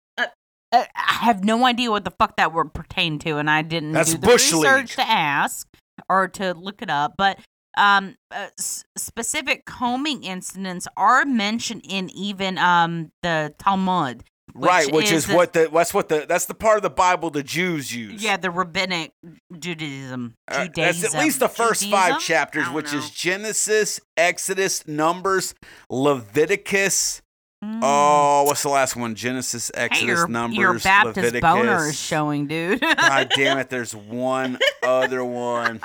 [0.76, 3.94] Uh, I have no idea what the fuck that word pertained to, and I didn't
[3.94, 5.06] That's do the bush research league.
[5.06, 5.68] to ask
[6.10, 7.14] or to look it up.
[7.18, 7.40] But
[7.78, 14.24] um, uh, s- specific combing incidents are mentioned in even um the Talmud.
[14.54, 16.90] right, which is, is the- what the that's what the that's the part of the
[16.90, 18.24] Bible the Jews use.
[18.24, 19.12] Yeah, the rabbinic
[19.58, 20.36] Judaism.
[20.48, 23.00] Uh, that's at least the first five chapters, which know.
[23.00, 25.54] is Genesis, Exodus, Numbers,
[25.90, 27.22] Leviticus.
[27.64, 27.80] Mm.
[27.82, 29.16] Oh, what's the last one?
[29.16, 31.42] Genesis, Hey, Exodus, your, Numbers, your Baptist Leviticus.
[31.42, 32.82] boner is showing, dude.
[32.82, 33.70] God damn it!
[33.70, 35.80] There's one other one.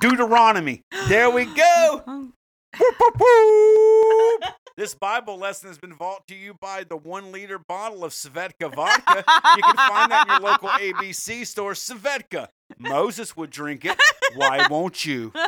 [0.00, 0.82] Deuteronomy.
[1.08, 2.30] There we go.
[4.76, 8.74] This Bible lesson has been brought to you by the one liter bottle of Svedka
[8.74, 9.24] vodka.
[9.56, 11.72] You can find that in your local ABC store.
[11.72, 12.48] Svedka.
[12.78, 13.98] Moses would drink it.
[14.34, 15.32] Why won't you?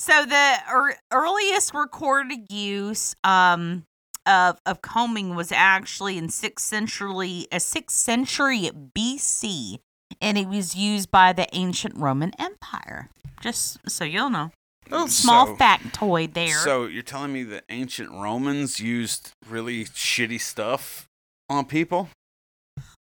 [0.00, 3.84] So the ear earliest recorded use um,
[4.24, 9.76] of of combing was actually in sixth century, a sixth century BC,
[10.18, 13.10] and it was used by the ancient Roman Empire.
[13.42, 14.52] Just so you'll know,
[14.88, 16.56] little small So- factoid there.
[16.56, 21.08] So you're telling me the ancient Romans used really shitty stuff
[21.50, 22.08] on people?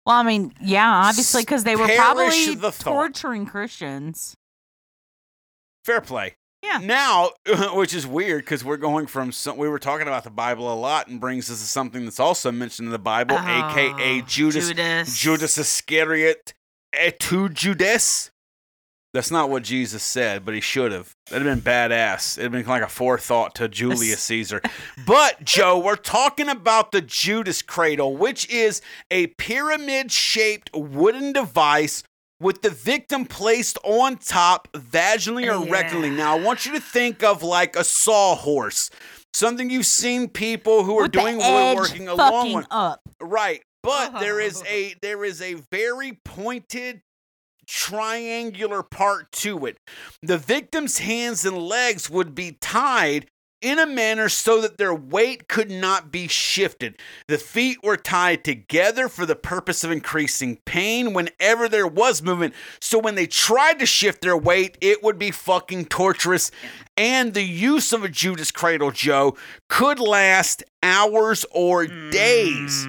[0.06, 4.36] well, I mean, yeah, obviously, because they were Perish probably the torturing Christians.
[5.86, 6.36] Fair play.
[6.64, 6.80] Yeah.
[6.82, 7.32] Now,
[7.74, 10.76] which is weird because we're going from some, we were talking about the Bible a
[10.76, 14.70] lot and brings us to something that's also mentioned in the Bible, aka Oh, Judas
[14.70, 15.18] Judas.
[15.18, 16.53] Judas Iscariot
[16.93, 17.20] eh, et
[17.53, 18.32] Judas.
[19.14, 21.14] That's not what Jesus said, but he should have.
[21.30, 22.39] That'd have been badass.
[22.39, 24.59] It'd been like a forethought to Julius Caesar.
[25.05, 32.03] But Joe, we're talking about the Judas cradle, which is a pyramid-shaped wooden device
[32.44, 36.16] with the victim placed on top, vaginally or rectally.
[36.16, 38.89] Now, I want you to think of like a sawhorse,
[39.34, 42.68] something you've seen people who are With doing woodworking along with.
[42.70, 43.00] up.
[43.22, 43.64] Right.
[43.82, 44.70] But there is oh.
[44.70, 47.02] a there is a very pointed
[47.68, 49.78] triangular part to it.
[50.22, 53.28] The victim's hands and legs would be tied
[53.64, 56.99] in a manner so that their weight could not be shifted.
[57.28, 62.53] The feet were tied together for the purpose of increasing pain whenever there was movement.
[62.82, 66.51] So when they tried to shift their weight, it would be fucking torturous.
[66.97, 69.38] And the use of a Judas cradle, Joe,
[69.70, 72.86] could last hours or days.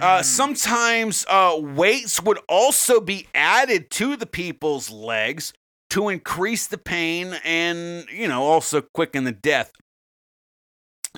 [0.00, 5.52] Uh, sometimes uh, weights would also be added to the people's legs
[5.90, 9.72] to increase the pain and, you know, also quicken the death.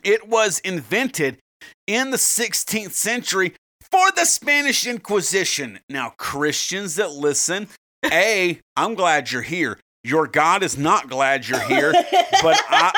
[0.05, 1.39] It was invented
[1.87, 3.55] in the 16th century
[3.91, 5.81] for the Spanish Inquisition.
[5.89, 7.69] Now, Christians that listen,
[8.13, 9.79] A, I'm glad you're here.
[10.03, 11.93] Your God is not glad you're here,
[12.43, 12.93] but I,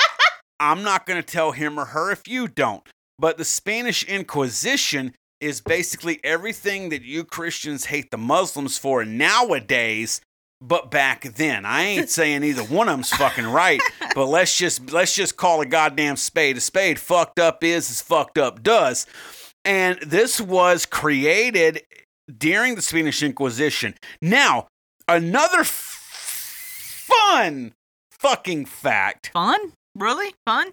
[0.60, 2.86] I'm not going to tell him or her if you don't.
[3.18, 10.20] But the Spanish Inquisition is basically everything that you Christians hate the Muslims for nowadays,
[10.62, 11.64] but back then.
[11.64, 13.80] I ain't saying either one of them's fucking right,
[14.14, 16.98] but let's just let's just call a goddamn spade a spade.
[16.98, 19.06] Fucked up is as fucked up does.
[19.64, 21.82] And this was created
[22.38, 23.94] during the Spanish Inquisition.
[24.20, 24.68] Now,
[25.08, 27.74] another f- fun
[28.10, 29.72] fucking fact Fun?
[29.96, 30.32] Really?
[30.46, 30.68] Fun?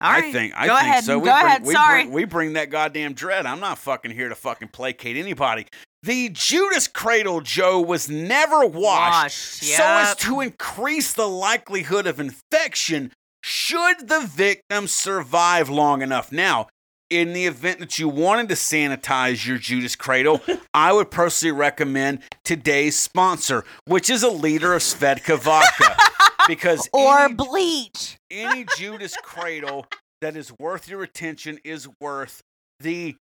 [0.00, 0.24] All right.
[0.24, 1.04] I think I Go think ahead.
[1.04, 1.20] so.
[1.20, 1.66] Go We bring, ahead.
[1.66, 2.02] We Sorry.
[2.02, 3.46] Bring, we bring that goddamn dread.
[3.46, 5.66] I'm not fucking here to fucking placate anybody.
[6.06, 12.20] The Judas cradle, Joe, was never washed, Washed, so as to increase the likelihood of
[12.20, 13.10] infection
[13.42, 16.30] should the victim survive long enough.
[16.30, 16.68] Now,
[17.10, 20.40] in the event that you wanted to sanitize your Judas cradle,
[20.74, 25.96] I would personally recommend today's sponsor, which is a liter of Svedka vodka.
[26.46, 28.18] Because or any- bleach.
[28.30, 29.88] any Judas cradle
[30.22, 32.40] that is worth your attention is worth
[32.78, 33.16] the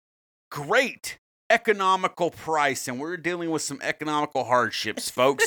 [0.51, 1.19] great
[1.53, 2.87] economical price.
[2.87, 5.45] And we're dealing with some economical hardships, folks,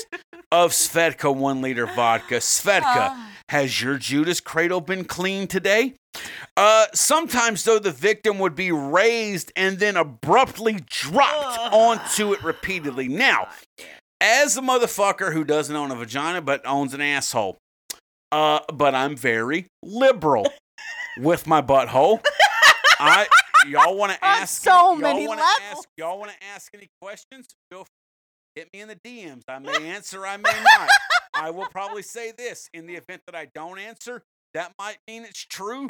[0.53, 2.37] of Svedka one liter vodka.
[2.37, 3.33] Svedka, Ah.
[3.49, 5.95] has your Judas cradle been cleaned today?
[6.57, 13.09] Uh, sometimes, though, the victim would be raised and then abruptly dropped onto it repeatedly.
[13.09, 13.49] Now,
[14.21, 17.59] as a motherfucker who doesn't own a vagina but owns an asshole,
[18.33, 20.47] uh, but I'm very liberal
[21.19, 22.21] with my butthole.
[22.99, 23.27] I
[23.69, 25.79] y'all want to ask so any, many y'all wanna levels.
[25.79, 27.49] ask y'all want to ask any questions?
[27.71, 27.91] Feel free.
[28.57, 29.43] hit me in the DMs.
[29.49, 30.89] I may answer, I may not.
[31.35, 34.23] I will probably say this in the event that I don't answer,
[34.55, 35.87] that might mean it's true,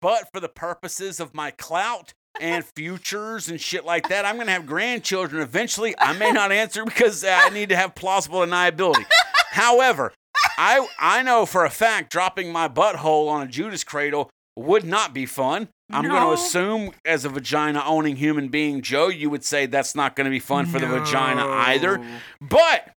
[0.00, 4.24] but for the purposes of my clout, and futures and shit like that.
[4.24, 5.94] I'm going to have grandchildren eventually.
[5.98, 9.04] I may not answer because I need to have plausible deniability.
[9.50, 10.12] However,
[10.56, 15.14] I I know for a fact dropping my butthole on a Judas cradle would not
[15.14, 15.68] be fun.
[15.90, 19.94] I'm going to assume, as a vagina owning human being, Joe, you would say that's
[19.94, 21.98] not going to be fun for the vagina either.
[22.42, 22.90] But,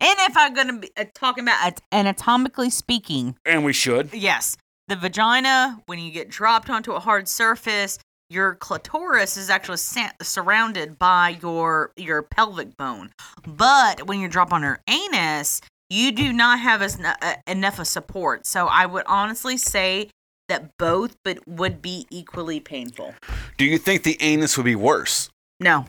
[0.00, 4.14] And if I'm going to be uh, talking about at- anatomically speaking, and we should.
[4.14, 4.56] yes,
[4.88, 7.98] the vagina, when you get dropped onto a hard surface,
[8.30, 13.10] your clitoris is actually sa- surrounded by your your pelvic bone.
[13.46, 17.86] But when you drop on your anus, you do not have as uh, enough of
[17.86, 18.46] support.
[18.46, 20.08] So I would honestly say
[20.48, 23.14] that both, but would be equally painful.
[23.56, 25.28] Do you think the anus would be worse
[25.60, 25.86] No,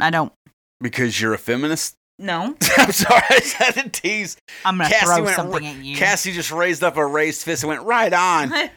[0.00, 0.32] I don't.
[0.80, 1.94] because you're a feminist?
[2.18, 4.36] No, I'm sorry, I just had to tease.
[4.64, 5.96] I'm gonna Cassie throw something at you.
[5.96, 8.52] Cassie just raised up a raised fist and went right on.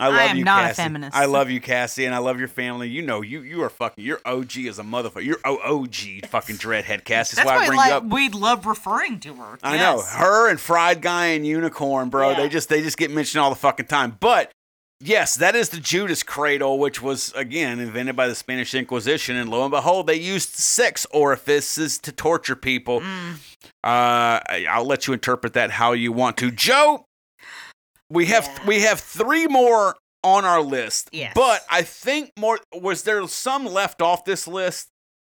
[0.00, 1.16] I love am you, not a feminist.
[1.16, 2.88] I love you, Cassie, and I love your family.
[2.88, 4.04] You know, you you are fucking.
[4.04, 5.24] You're OG as a motherfucker.
[5.24, 7.36] You're OG fucking dreadhead, Cassie.
[7.36, 8.04] That's, That's why I bring like, you up.
[8.04, 9.58] we love referring to her.
[9.62, 12.30] I know her and Fried Guy and Unicorn, bro.
[12.30, 12.36] Yeah.
[12.36, 14.16] They just they just get mentioned all the fucking time.
[14.20, 14.50] But
[15.00, 19.48] yes, that is the Judas cradle, which was again invented by the Spanish Inquisition, and
[19.50, 23.00] lo and behold, they used sex orifices to torture people.
[23.00, 23.34] Mm.
[23.82, 27.06] Uh, I- I'll let you interpret that how you want to, Joe.
[28.10, 28.66] We have Yeah.
[28.66, 31.08] we have three more on our list.
[31.12, 31.32] Yes.
[31.34, 34.88] But I think more was there some left off this list?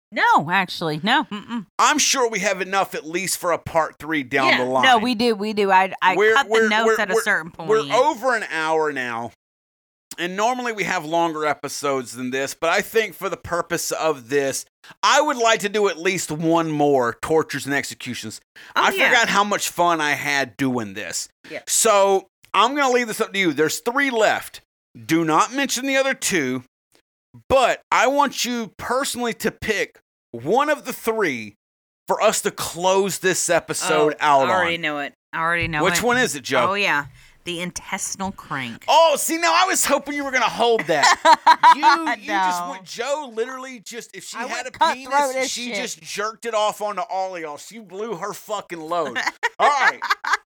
[0.10, 1.26] No, actually, no.
[1.26, 1.66] Mm-mm.
[1.78, 4.84] I'm sure we have enough at least for a part three down Yeah, the line.
[4.84, 5.70] No, we do, we do.
[5.70, 7.70] I I We're- cut the notes we're- at a certain point.
[7.70, 9.32] We're over an hour now.
[10.20, 14.30] And normally we have longer episodes than this, but I think for the purpose of
[14.30, 14.66] this,
[15.04, 18.40] I would like to do at least one more tortures and executions.
[18.76, 19.10] Oh, I yeah.
[19.10, 21.28] forgot how much fun I had doing this.
[21.52, 21.60] Yeah.
[21.68, 23.54] So I'm going to leave this up to you.
[23.54, 24.62] There's three left.
[25.06, 26.64] Do not mention the other two,
[27.50, 30.00] but I want you personally to pick
[30.32, 31.54] one of the three
[32.08, 34.82] for us to close this episode Oh, out I already on.
[34.82, 35.14] know it.
[35.34, 35.84] I already know it.
[35.84, 36.04] Which it.
[36.04, 36.70] one is it, Joe?
[36.72, 37.08] Oh yeah,
[37.44, 38.86] the intestinal crank.
[38.88, 41.14] Oh, see, now I was hoping you were gonna hold that.
[41.76, 42.84] You, you just went.
[42.86, 45.76] Joe literally just, if she I had a penis, she shit.
[45.76, 47.58] just jerked it off onto all of y'all.
[47.58, 49.18] She blew her fucking load.
[49.60, 50.00] all right.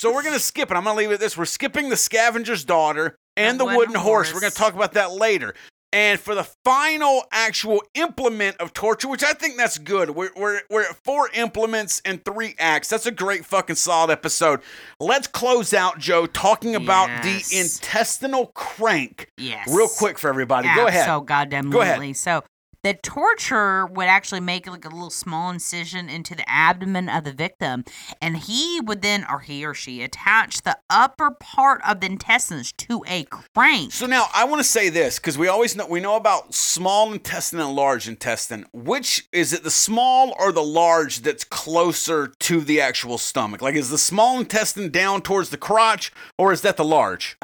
[0.00, 0.76] So we're gonna skip it.
[0.78, 1.36] I'm gonna leave it at this.
[1.36, 4.32] We're skipping the scavenger's daughter and the, The wooden wooden horse.
[4.32, 5.52] We're gonna talk about that later.
[5.92, 10.62] And for the final actual implement of torture, which I think that's good, we're, we're,
[10.70, 12.88] we're at four implements and three acts.
[12.88, 14.60] That's a great fucking solid episode.
[15.00, 17.50] Let's close out, Joe, talking about Yes.
[17.50, 19.28] the intestinal crank.
[19.36, 19.68] Yes.
[19.70, 20.68] Real quick for everybody.
[20.74, 21.04] Go ahead.
[21.04, 22.16] So goddamn Go ahead.
[22.16, 22.42] So
[22.82, 27.32] the torturer would actually make like a little small incision into the abdomen of the
[27.32, 27.84] victim,
[28.20, 32.72] and he would then, or he or she, attach the upper part of the intestines
[32.72, 33.92] to a crank.
[33.92, 37.12] So now I want to say this because we always know we know about small
[37.12, 38.66] intestine and large intestine.
[38.72, 43.62] Which is it, the small or the large that's closer to the actual stomach?
[43.62, 47.36] Like, is the small intestine down towards the crotch, or is that the large?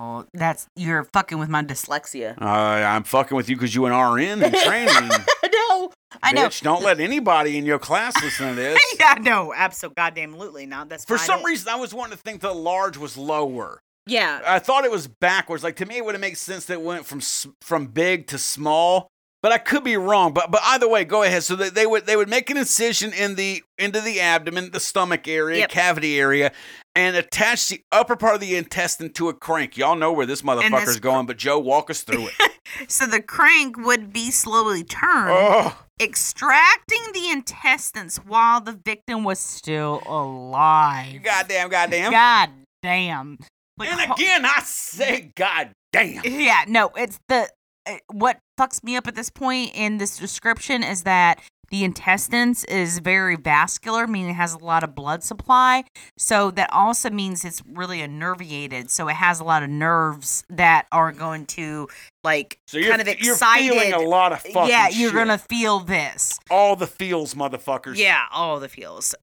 [0.00, 2.40] Oh, that's you're fucking with my dyslexia.
[2.40, 4.94] Uh, I'm fucking with you because you an RN in training.
[5.42, 5.90] I know.
[6.22, 6.46] I know.
[6.46, 8.80] Bitch, don't let anybody in your class listen to this.
[9.00, 10.88] yeah, no, absolutely, goddamn, not.
[10.88, 13.80] That's For some It- reason, I was wanting to think the large was lower.
[14.06, 15.64] Yeah, I thought it was backwards.
[15.64, 17.20] Like to me, it would have made sense that it went from
[17.60, 19.08] from big to small.
[19.40, 20.32] But I could be wrong.
[20.32, 21.44] But but either way, go ahead.
[21.44, 24.80] So they, they would they would make an incision in the into the abdomen, the
[24.80, 25.70] stomach area, Yep.
[25.70, 26.50] cavity area,
[26.96, 29.76] and attach the upper part of the intestine to a crank.
[29.76, 31.26] Y'all know where this motherfucker's going.
[31.26, 32.52] But Joe, walk us through it.
[32.88, 35.30] so the crank would be slowly turned.
[35.30, 41.22] oh, extracting the intestines while the victim was still alive.
[41.22, 42.10] goddamn, goddamn.
[42.10, 42.50] God
[42.82, 43.38] damn.
[43.78, 46.22] Like, and again, I say, God damn.
[46.24, 47.48] yeah, no, it's the
[47.88, 52.64] Eh, what fucks me up at this point in this description is that the intestines
[52.64, 55.84] is very vascular, meaning it has a lot of blood supply.
[56.16, 58.88] So that also means it's really innervated.
[58.88, 61.88] So it has a lot of nerves that are going to
[62.24, 63.70] like So you're, kind of you're excited.
[63.70, 65.14] feeling a lot of fucking yeah, you're shit.
[65.18, 66.38] gonna feel this.
[66.50, 67.96] all the feels, motherfuckers.
[67.96, 69.14] Yeah, all the feels.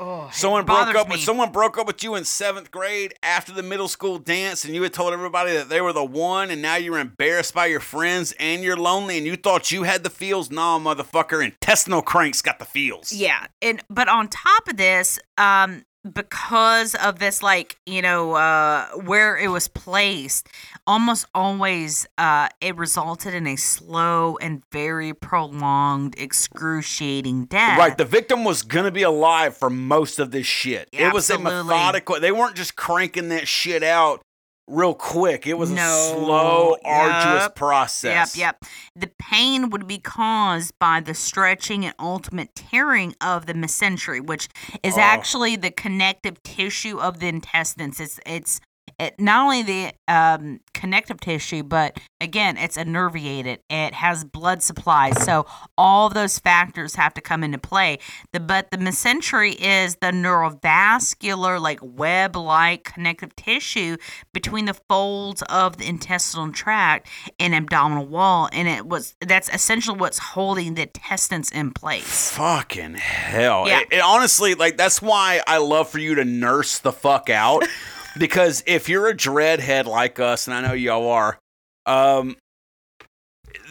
[0.00, 3.64] Oh, Someone broke up with someone broke up with you in seventh grade after the
[3.64, 6.76] middle school dance, and you had told everybody that they were the one, and now
[6.76, 10.52] you're embarrassed by your friends and you're lonely, and you thought you had the feels.
[10.52, 13.12] Nah, motherfucker, intestinal cranks got the feels.
[13.12, 15.84] Yeah, and but on top of this, um,
[16.14, 20.48] because of this, like you know, uh, where it was placed,
[20.88, 27.78] almost always, uh, it resulted in a slow and very prolonged, excruciating death.
[27.78, 30.88] Right, the victim was gonna be alive for most of this shit.
[30.92, 32.18] It was a methodical.
[32.18, 34.22] They weren't just cranking that shit out
[34.70, 35.46] real quick.
[35.46, 35.82] It was No.
[35.82, 37.54] a slow, arduous Yep.
[37.54, 38.36] process.
[38.36, 38.70] Yep, yep.
[38.94, 44.48] The pain would be caused by the stretching and ultimate tearing of the mesentery, which
[44.82, 45.00] is Oh.
[45.00, 47.98] actually the connective tissue of the intestines.
[48.00, 48.60] It's it's
[48.98, 53.58] it, not only the um, connective tissue, but again, it's innervated.
[53.70, 55.46] It has blood supply, so
[55.76, 57.98] all those factors have to come into play.
[58.32, 63.96] The but the mesentery is the neurovascular, like web-like connective tissue
[64.32, 69.96] between the folds of the intestinal tract and abdominal wall, and it was that's essentially
[69.96, 72.32] what's holding the intestines in place.
[72.32, 73.66] Fucking hell.
[73.66, 73.80] Yeah.
[73.80, 77.64] It, it honestly, like, that's why I love for you to nurse the fuck out.
[78.18, 81.38] because if you're a dreadhead like us, and I know y'all are,
[81.86, 82.36] um,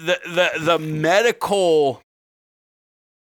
[0.05, 2.01] the, the, the medical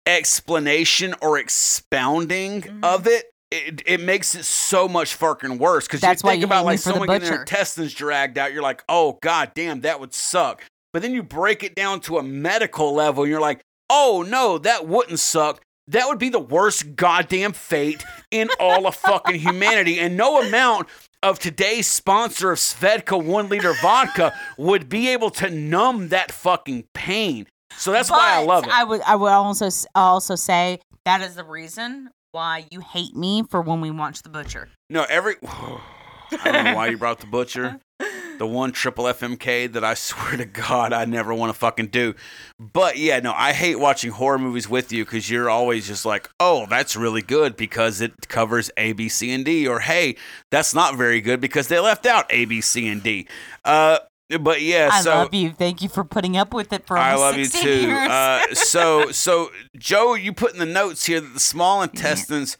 [0.06, 2.84] explanation or expounding Mm-hmm.
[2.84, 5.86] of it, it, it makes it so much fucking worse.
[5.86, 8.82] Because you think you about like the someone getting their intestines dragged out, you're like,
[8.88, 10.62] oh god damn, that would suck.
[10.92, 13.60] But then you break it down to a medical level, and you're like,
[13.90, 15.60] oh no, that wouldn't suck.
[15.88, 18.02] That would be the worst goddamn fate
[18.32, 20.00] in all of fucking humanity.
[20.00, 20.88] And no amount
[21.22, 26.84] of today's sponsor of Svedka one liter vodka would be able to numb that fucking
[26.94, 27.46] pain.
[27.76, 28.70] So that's why I love it.
[28.70, 33.42] I would I would also also say that is the reason why you hate me
[33.50, 34.68] for when we watch The Butcher.
[34.90, 35.36] No, every.
[35.42, 37.80] I don't know why you brought the butcher.
[38.38, 42.14] The one triple FMK that I swear to God I never want to fucking do.
[42.58, 46.28] But yeah, no, I hate watching horror movies with you because you're always just like,
[46.40, 49.66] oh, that's really good because it covers A, B, C, and D.
[49.66, 50.16] Or hey,
[50.50, 53.26] that's not very good because they left out A, B, C, and D.
[53.64, 53.98] Uh,
[54.40, 55.10] but yeah, I so.
[55.10, 55.52] love you.
[55.52, 57.86] Thank you for putting up with it for I love you 16 too.
[57.86, 58.10] years.
[58.10, 62.58] Uh, so, so Joe, you put in the notes here that the small intestines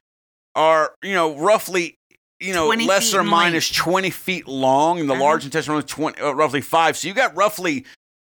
[0.55, 1.99] are, you know, roughly,
[2.41, 5.22] you know, 20 less or in minus twenty feet long, and the Uh-huh.
[5.22, 6.97] large intestine is 20, uh, roughly five.
[6.97, 7.84] So you got roughly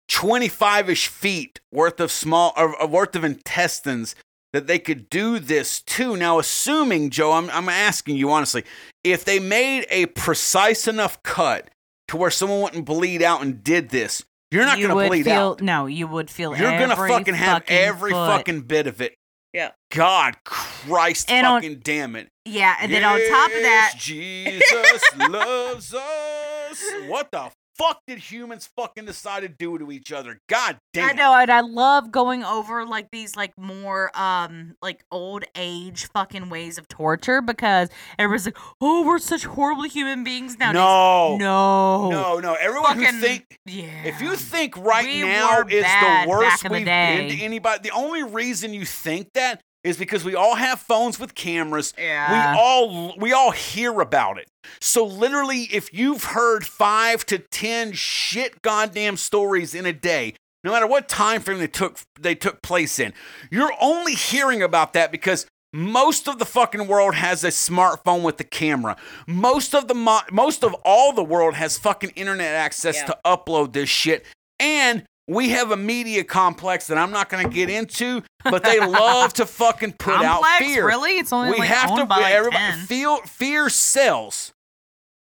[0.07, 4.15] twenty-five ish feet worth of small, or, or worth of intestines
[4.53, 6.15] that they could do this to.
[6.15, 8.63] Now, assuming Joe, I'm, I'm asking you honestly,
[9.03, 11.69] if they made a precise enough cut
[12.07, 15.23] to where someone wouldn't bleed out and did this, you're not you going to bleed
[15.23, 15.61] feel, out.
[15.61, 16.55] No, you would feel.
[16.55, 18.27] You're gonna fucking have fucking every foot.
[18.27, 19.15] fucking bit of it.
[19.55, 19.71] Yeah.
[19.89, 22.29] God Christ And on- fucking damn it.
[22.43, 26.83] Yeah, and then on top of that, Jesus loves us.
[27.07, 30.39] What the fuck did humans fucking decide to do to each other?
[30.47, 31.09] God damn.
[31.09, 36.07] I know, and I love going over like these like more um like old age
[36.13, 40.71] fucking ways of torture because everyone's like, oh, we're such horrible human beings now.
[40.71, 41.37] No.
[41.37, 42.53] no, No, no.
[42.55, 44.03] Everyone Fucking, who think yeah.
[44.05, 47.43] If you think right We now is the worst back in the we've been to
[47.43, 51.93] anybody, the only reason you think that is because we all have phones with cameras.
[51.97, 52.53] Yeah.
[52.53, 54.47] We all we all hear about it.
[54.81, 60.33] So literally, if you've heard five to ten shit goddamn stories in a day,
[60.63, 63.13] no matter what time frame they took they took place in,
[63.51, 68.39] you're only hearing about that because most of the fucking world has a smartphone with
[68.39, 68.95] a camera.
[69.27, 73.05] Most of the mo- most of all the world has fucking internet access Yeah.
[73.07, 74.25] to upload this shit.
[74.59, 78.79] And we have a media complex that I'm not going to get into, but they
[78.79, 80.85] love to fucking put out fear.
[80.85, 81.17] Really?
[81.17, 82.85] It's only we like have to by everybody 10.
[82.85, 84.53] feel fear sells.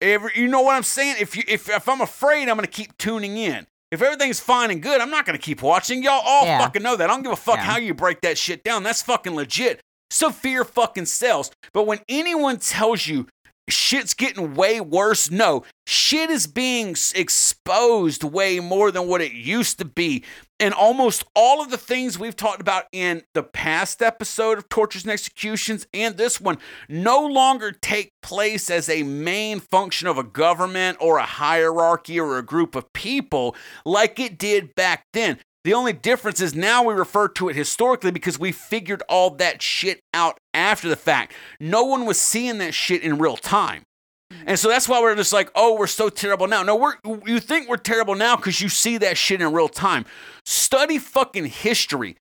[0.00, 1.16] Every, you know what I'm saying?
[1.20, 3.66] If you if if I'm afraid, I'm going to keep tuning in.
[3.90, 6.02] If everything's fine and good, I'm not going to keep watching.
[6.02, 6.58] Y'all all Yeah.
[6.58, 7.08] fucking know that.
[7.08, 7.62] I don't give a fuck Yeah.
[7.64, 8.82] how you break that shit down.
[8.82, 9.80] That's fucking legit.
[10.10, 11.50] So fear fucking sells.
[11.72, 13.26] But when anyone tells you
[13.68, 19.78] shit's getting way worse, no, shit is being exposed way more than what it used
[19.78, 20.24] to be.
[20.60, 25.02] And almost all of the things we've talked about in the past episode of Tortures
[25.02, 26.58] and Executions and this one
[26.88, 32.38] no longer take place as a main function of a government or a hierarchy or
[32.38, 35.38] a group of people like it did back then.
[35.64, 39.62] The only difference is now we refer to it historically because we figured all that
[39.62, 41.32] shit out after the fact.
[41.58, 43.82] No one was seeing that shit in real time.
[44.30, 44.44] Mm-hmm.
[44.48, 46.62] And so that's why we're just like, oh, we're so terrible now.
[46.62, 46.96] No, we're
[47.26, 50.04] you think we're terrible now because you see that shit in real time.
[50.44, 52.16] Study fucking history.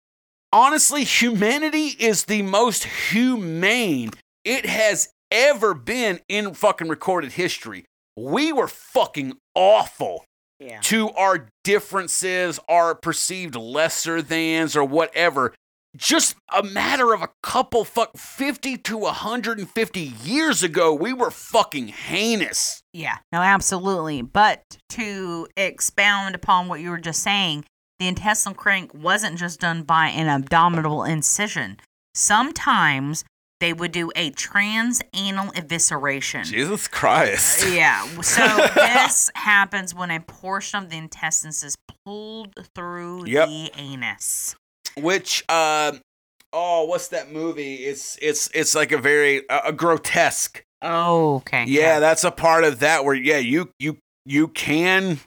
[0.54, 4.12] Honestly, humanity is the most humane
[4.46, 7.86] it has ever been in fucking recorded history.
[8.16, 10.24] We were fucking awful
[10.64, 10.80] Yeah.
[10.82, 15.54] to our differences, our perceived lesser thans, or whatever.
[15.96, 21.90] Just a matter of a couple fuck 50 to 150 years ago, we were fucking
[21.90, 22.82] heinous.
[22.94, 24.24] Yeah, no, absolutely.
[24.24, 27.66] But to expound upon what you were just saying,
[28.00, 31.78] the intestinal crank wasn't just done by an abdominal incision.
[32.16, 33.24] Sometimes
[33.64, 36.44] they would do a transanal evisceration.
[36.44, 37.66] Jesus Christ.
[37.74, 38.06] Yeah.
[38.22, 38.46] So
[38.76, 43.48] this happens when a portion of the intestines is pulled through Yep.
[43.48, 44.58] the anus.
[44.98, 45.94] Which uh
[46.52, 47.76] oh, what's that movie?
[47.86, 50.62] It's it's it's like a very a, a grotesque.
[50.82, 51.64] Oh, okay.
[51.66, 55.22] Yeah, that's a part of that where yeah, you you you can.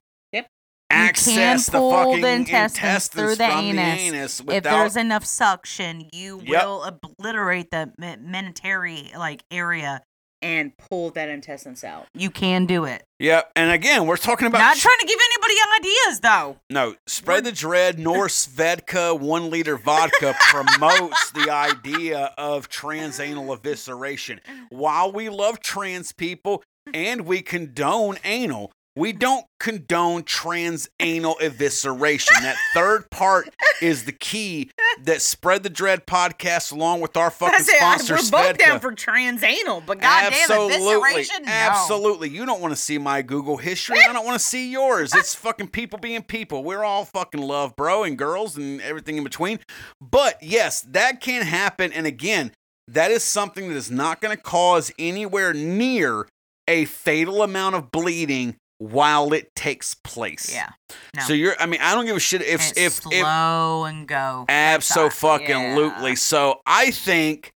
[0.90, 3.76] Access pull the the intestines intestines, through the anus.
[3.76, 6.64] the anus If there's enough suction, you Yep.
[6.64, 10.02] will obliterate the me- mesentery like area.
[10.42, 12.06] and pull that intestines out.
[12.14, 13.02] You can do it.
[13.18, 13.50] Yep.
[13.56, 16.56] And again, we're talking about Not trying to give anybody ideas though.
[16.70, 17.98] No, spread the dread.
[17.98, 24.38] nor Svedka one liter vodka promotes the idea of transanal evisceration.
[24.68, 32.40] While we love trans people and we condone anal, we don't condone transanal evisceration.
[32.40, 34.70] That third part is the key
[35.02, 37.76] that spread the dread podcast along with our fucking it.
[37.76, 41.52] Sponsor We're both down for transanal, but goddamn evisceration, no.
[41.52, 42.30] Absolutely.
[42.30, 43.98] You don't want to see my Google history.
[44.02, 45.14] I don't want to see yours.
[45.14, 46.64] It's fucking people being people.
[46.64, 49.58] We're all fucking love, bro, and girls and everything in between.
[50.00, 51.92] But yes, that can happen.
[51.92, 52.52] And again,
[52.88, 56.26] that is something that is not going to cause anywhere near
[56.68, 60.52] a fatal amount of bleeding while it takes place.
[60.52, 60.70] Yeah.
[61.14, 61.22] No.
[61.22, 64.06] So you're I mean, I don't give a shit if It's if if slow and
[64.06, 64.44] go.
[64.48, 66.14] Abso fucking Yeah.
[66.14, 67.52] So I think,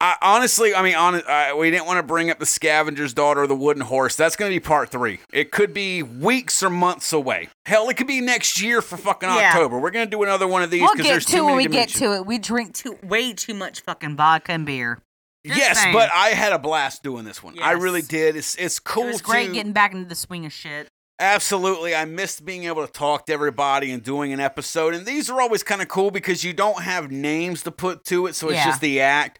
[0.00, 3.42] I honestly, I mean, on, uh, we didn't want to bring up the scavenger's daughter
[3.42, 4.16] or the wooden horse.
[4.16, 5.20] That's going to be part three.
[5.32, 7.50] It could be weeks or months away.
[7.66, 9.50] Hell, it could be next year for fucking Yeah.
[9.50, 9.78] October.
[9.78, 11.56] We're going to do another one of these We'll because get there's to it when
[11.56, 12.00] many we get dimensions.
[12.00, 12.26] to it.
[12.26, 14.98] We drink too way too much fucking vodka and beer.
[15.44, 17.58] Yes, but I had a blast doing this one.
[17.60, 18.36] I really did.
[18.36, 19.04] It's it's cool.
[19.04, 20.88] it was great to- getting back into the swing of shit.
[21.18, 21.94] Absolutely.
[21.94, 24.92] I missed being able to talk to everybody and doing an episode.
[24.94, 28.26] And these are always kind of cool because you don't have names to put to
[28.26, 28.34] it.
[28.34, 28.64] So it's Yeah.
[28.64, 29.38] just the act.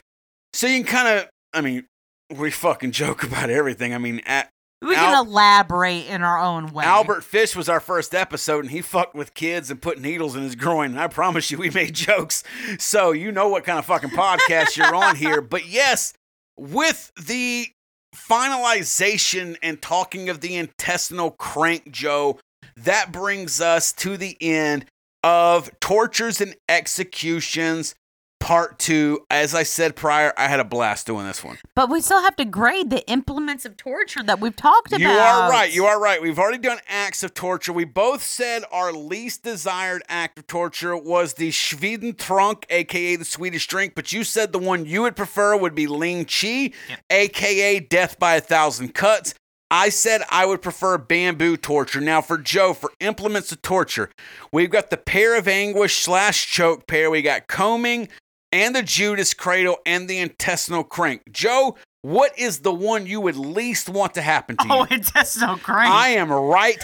[0.53, 1.87] So you can kind of, I mean,
[2.31, 3.95] we fucking joke about everything.
[3.95, 4.47] I mean, a-
[4.83, 6.85] We Al- can elaborate in our own way.
[6.85, 10.43] Albert Fish was our first episode and he fucked with kids and put needles in
[10.43, 10.91] his groin.
[10.93, 12.43] And I promise you, we made jokes.
[12.79, 15.41] So you know what kind of fucking podcast you're on here.
[15.53, 16.15] But yes,
[16.57, 17.67] with the
[18.15, 22.39] finalization and talking of the intestinal crank, Joe,
[22.77, 24.87] that brings us to the end
[25.23, 27.95] of Tortures and Executions
[28.43, 29.25] Part Two.
[29.31, 31.59] As I said prior, I had a blast doing this one.
[31.77, 35.01] But we still have to grade the implements of torture that we've talked about.
[35.01, 35.73] You are right.
[35.73, 36.21] You are right.
[36.21, 37.73] We've already done acts of torture.
[37.73, 43.69] We both said our least desired act of torture was the Schwedentrunk, aka the Swedish
[43.69, 46.73] drink, but you said the one you would prefer would be Ling Chi,
[47.11, 49.35] aka death by a thousand cuts.
[49.71, 52.01] I said I would prefer bamboo torture.
[52.03, 54.11] Now, for Joe, for implements of torture,
[54.53, 57.09] we've got the pear of anguish slash choke pear.
[57.09, 58.11] We got combing
[58.53, 61.23] and the Judas cradle and the intestinal crank.
[61.33, 64.73] Joe, what is the one you would least want to happen to you?
[64.73, 65.93] Oh, intestinal crank.
[65.93, 66.83] I am right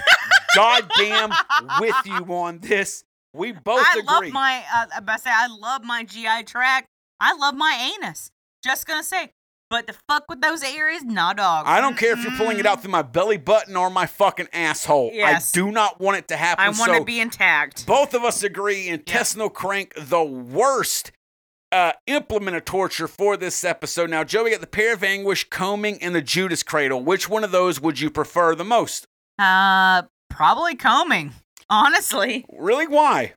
[0.54, 1.32] goddamn
[1.80, 3.04] with you on this.
[3.34, 4.02] We both I agree.
[4.06, 4.64] love my.
[4.74, 6.86] Uh, I say, I love my GI tract.
[7.20, 8.30] I love my anus.
[8.64, 9.30] Just gonna say,
[9.70, 11.66] but the fuck with those areas, nah, dog.
[11.66, 14.48] I don't care if you're pulling it out through my belly button or my fucking
[14.52, 15.10] asshole.
[15.12, 15.52] Yes.
[15.52, 16.64] I do not want it to happen.
[16.64, 17.86] I want to so be intact.
[17.86, 21.12] both of us agree intestinal crank, the worst
[21.72, 24.10] uh, implement of torture for this episode.
[24.10, 27.02] Now, Joe, we got the pear of anguish, combing, and the Judas cradle.
[27.02, 29.06] Which one of those would you prefer the most?
[29.38, 31.32] Uh, probably combing.
[31.70, 32.86] Honestly, Really?
[32.86, 33.34] Why?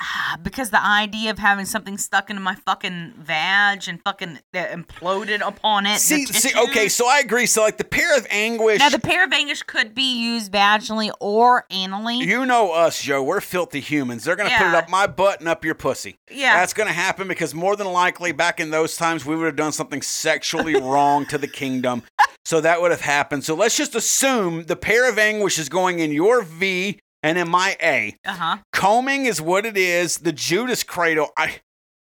[0.42, 5.46] because the idea of having something stuck into my fucking vag and fucking uh, imploded
[5.46, 5.98] upon it.
[5.98, 7.46] See, see, okay, so I agree.
[7.46, 8.78] So, like the pear of anguish.
[8.80, 12.24] Now the pear of anguish could be used vaginally or anally.
[12.24, 13.22] You know us, Joe.
[13.22, 14.24] We're filthy humans.
[14.24, 16.18] They're gonna put it up my butt and up your pussy.
[16.30, 16.56] Yeah.
[16.56, 19.72] That's gonna happen because more than likely, back in those times, we would have done
[19.72, 22.02] something sexually wrong to the kingdom.
[22.44, 23.44] So that would have happened.
[23.44, 27.48] So let's just assume the pear of anguish is going in your V and in
[27.48, 28.16] my A.
[28.24, 28.56] Uh huh.
[28.72, 30.18] Combing is what it is.
[30.18, 31.56] The Judas cradle, I.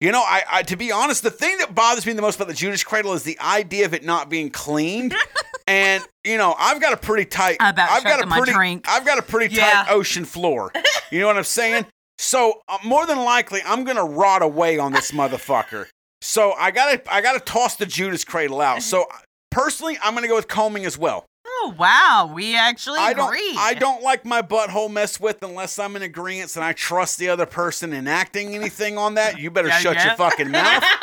[0.00, 2.48] You know, I, I to be honest, the thing that bothers me the most about
[2.48, 5.14] the Judas cradle is the idea of it not being cleaned.
[5.66, 7.56] and you know, I've got a pretty tight.
[7.60, 8.52] About I've got a pretty.
[8.52, 8.84] drink.
[8.88, 9.84] I've got a pretty Yeah.
[9.84, 10.72] tight ocean floor.
[11.10, 11.86] You know what I'm saying?
[12.18, 15.86] So uh, more than likely, I'm gonna rot away on this motherfucker.
[16.20, 18.82] So I gotta I gotta toss the Judas cradle out.
[18.82, 19.06] So
[19.50, 21.24] personally, I'm gonna go with combing as well.
[21.66, 23.54] Oh wow, we actually I don't agree.
[23.58, 27.30] I don't like my butthole messed with unless I'm in agreement and I trust the
[27.30, 29.38] other person enacting anything on that.
[29.38, 30.06] You better Yeah, shut yeah.
[30.08, 30.84] your fucking mouth.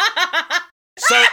[1.00, 1.24] So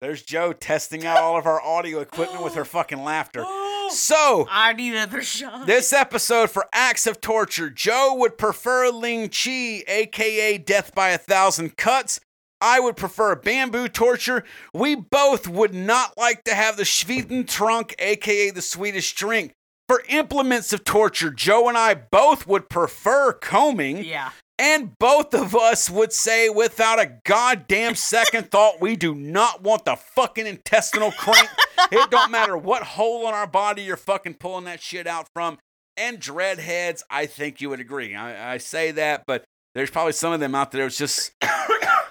[0.00, 3.44] There's Joe testing out all of our audio equipment with her fucking laughter.
[3.90, 5.66] So, I need another shot.
[5.66, 11.18] this episode for acts of torture, Joe would prefer Ling Chi, aka death by a
[11.18, 12.18] thousand cuts.
[12.62, 14.44] I would prefer bamboo torture.
[14.72, 19.52] We both would not like to have the Schwedentrunk, aka the Swedish drink.
[19.88, 24.04] For implements of torture, Joe and I both would prefer combing.
[24.04, 24.30] yeah.
[24.58, 29.84] And both of us would say without a goddamn second thought, we do not want
[29.84, 31.48] the fucking intestinal crank.
[31.90, 35.58] it don't matter what hole in our body you're fucking pulling that shit out from.
[35.96, 38.14] And dreadheads, I think you would agree.
[38.14, 39.44] I, I say that, but
[39.74, 40.86] there's probably some of them out there.
[40.86, 41.32] It's just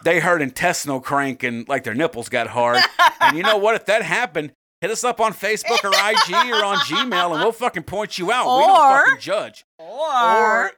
[0.03, 2.79] they heard intestinal crank and like their nipples got hard.
[3.19, 3.75] and you know what?
[3.75, 4.51] If that happened,
[4.81, 8.31] hit us up on Facebook or IG or on Gmail, and we'll fucking point you
[8.31, 8.57] out.
[8.57, 9.63] we don't fucking judge.
[9.79, 10.71] Or,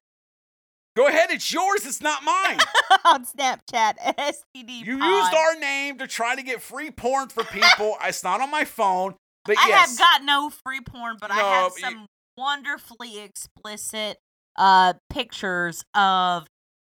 [0.95, 1.88] Go ahead, it's yours.
[1.88, 2.60] It's not mine.
[3.06, 4.86] on Snapchat, STD.
[4.86, 5.10] You pod.
[5.10, 7.98] used our name to try to get free porn for people.
[8.04, 9.90] it's not on my phone, but I yes.
[9.90, 12.06] have got no free porn, but I No, have you- some
[12.38, 14.18] wonderfully explicit
[14.58, 16.45] uh pictures of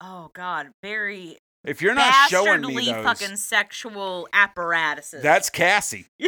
[0.02, 1.38] oh god, very
[1.68, 5.22] if you're not showing me those, fucking sexual apparatuses.
[5.22, 6.08] that's Cassie.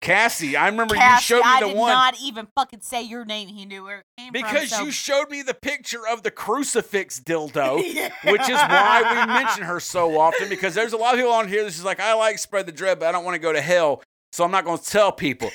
[0.00, 3.02] Cassie, I remember Cassie, you showed me I the did one not even fucking say
[3.02, 3.48] your name.
[3.48, 4.78] He knew where it came because from.
[4.78, 7.76] so- you showed me the picture of the crucifix dildo,
[8.24, 10.48] which is why we mention her so often.
[10.48, 12.72] Because there's a lot of people on here that's just like, I like spread the
[12.72, 14.02] dread, but I don't want to go to hell,
[14.32, 15.50] so I'm not going to tell people.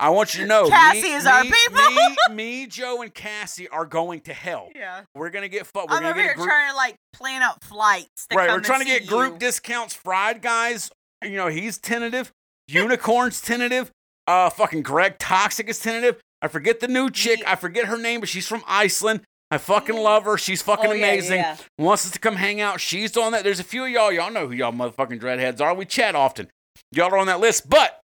[0.00, 1.90] I want you to know, Cassie me, is our me- people.
[1.90, 4.68] me, me, Joe, and Cassie are going to hell.
[4.74, 5.02] Yeah.
[5.14, 5.90] We're gonna get fucked.
[5.90, 6.46] We're I'm gonna over get here group.
[6.48, 8.26] trying to like plan out flights.
[8.30, 9.38] To right, we're trying to get group you.
[9.38, 9.94] discounts.
[9.94, 10.90] Fried guys,
[11.22, 12.32] you know, he's tentative.
[12.68, 13.90] Unicorn's tentative.
[14.26, 16.20] Uh, fucking Greg Toxic is tentative.
[16.42, 17.42] I forget the new chick.
[17.46, 19.20] I forget her name, but she's from Iceland.
[19.50, 20.38] I fucking love her.
[20.38, 21.38] She's fucking Oh, yeah, yeah, amazing.
[21.40, 21.56] yeah.
[21.78, 22.80] Wants us to come hang out.
[22.80, 23.42] She's on that.
[23.42, 24.12] There's a few of y'all.
[24.12, 25.74] Y'all know who y'all motherfucking dreadheads are.
[25.74, 26.48] We chat often.
[26.92, 27.68] Y'all are on that list.
[27.68, 27.99] But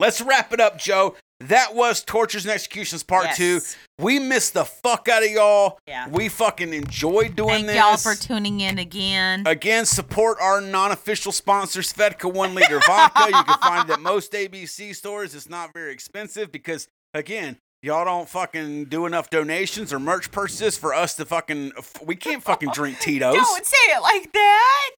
[0.00, 1.16] let's wrap it up, Joe.
[1.40, 3.60] That was Tortures and Executions Part Two.
[3.98, 5.78] We missed the fuck out of y'all.
[5.86, 6.08] Yeah.
[6.08, 7.76] We fucking enjoyed doing Thank this.
[7.76, 9.42] y'all for tuning in again.
[9.46, 13.26] Again, support our non-official sponsors, Svedka One Liter Vodka.
[13.26, 15.34] You can find it at most ABC stores.
[15.34, 20.78] It's not very expensive because, again, y'all don't fucking do enough donations or merch purchases
[20.78, 21.72] for us to fucking.
[22.02, 23.34] We can't fucking drink Tito's.
[23.34, 24.90] Don't say it like that.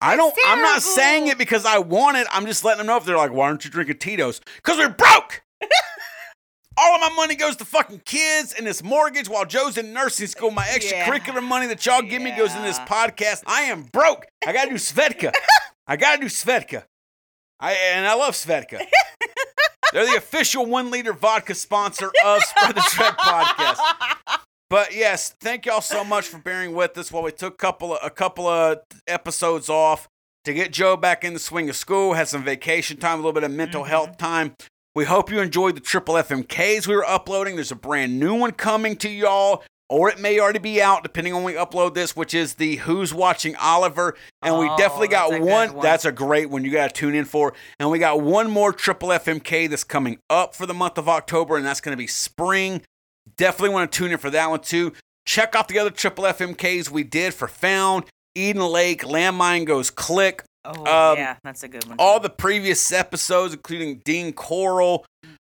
[0.00, 0.34] I don't.
[0.46, 2.26] I'm not saying it because I want it.
[2.30, 4.40] I'm just letting them know if they're like, why aren't you drinking Tito's?
[4.56, 5.42] Because we're broke.
[6.80, 10.28] All of my money goes to fucking kids and this mortgage while Joe's in nursing
[10.28, 10.52] school.
[10.52, 13.42] My extracurricular money that y'all give me goes in this podcast.
[13.46, 14.26] I am broke.
[14.46, 15.32] I gotta do Svedka.
[15.88, 16.84] I gotta do Svedka.
[17.58, 18.80] I and I love Svedka.
[19.92, 23.78] They're the official one liter vodka sponsor of Spread the Dread podcast.
[24.70, 27.94] But yes, thank y'all so much for bearing with us while we took a couple
[27.94, 30.08] of, a couple of episodes off
[30.44, 33.32] to get Joe back in the swing of school, had some vacation time, a little
[33.32, 33.90] bit of mental mm-hmm.
[33.90, 34.54] health time.
[34.94, 37.54] We hope you enjoyed the triple FMKs we were uploading.
[37.54, 41.32] There's a brand new one coming to y'all, or it may already be out depending
[41.32, 44.16] on when we upload this, which is the Who's Watching Oliver.
[44.42, 45.82] And we Oh, definitely got that's a good one, one.
[45.82, 46.64] That's a great one.
[46.64, 47.54] You got to tune in for.
[47.78, 51.56] And we got one more triple FMK that's coming up for the month of October,
[51.56, 52.82] and that's going to be spring.
[53.38, 54.92] Definitely want to tune in for that one too.
[55.26, 58.04] Check out the other triple FMKs we did for Found,
[58.34, 61.96] Eden Lake, Landmine Goes Click, Oh Um, yeah, that's a good one.
[61.98, 65.06] all the previous episodes, including Dean Corll.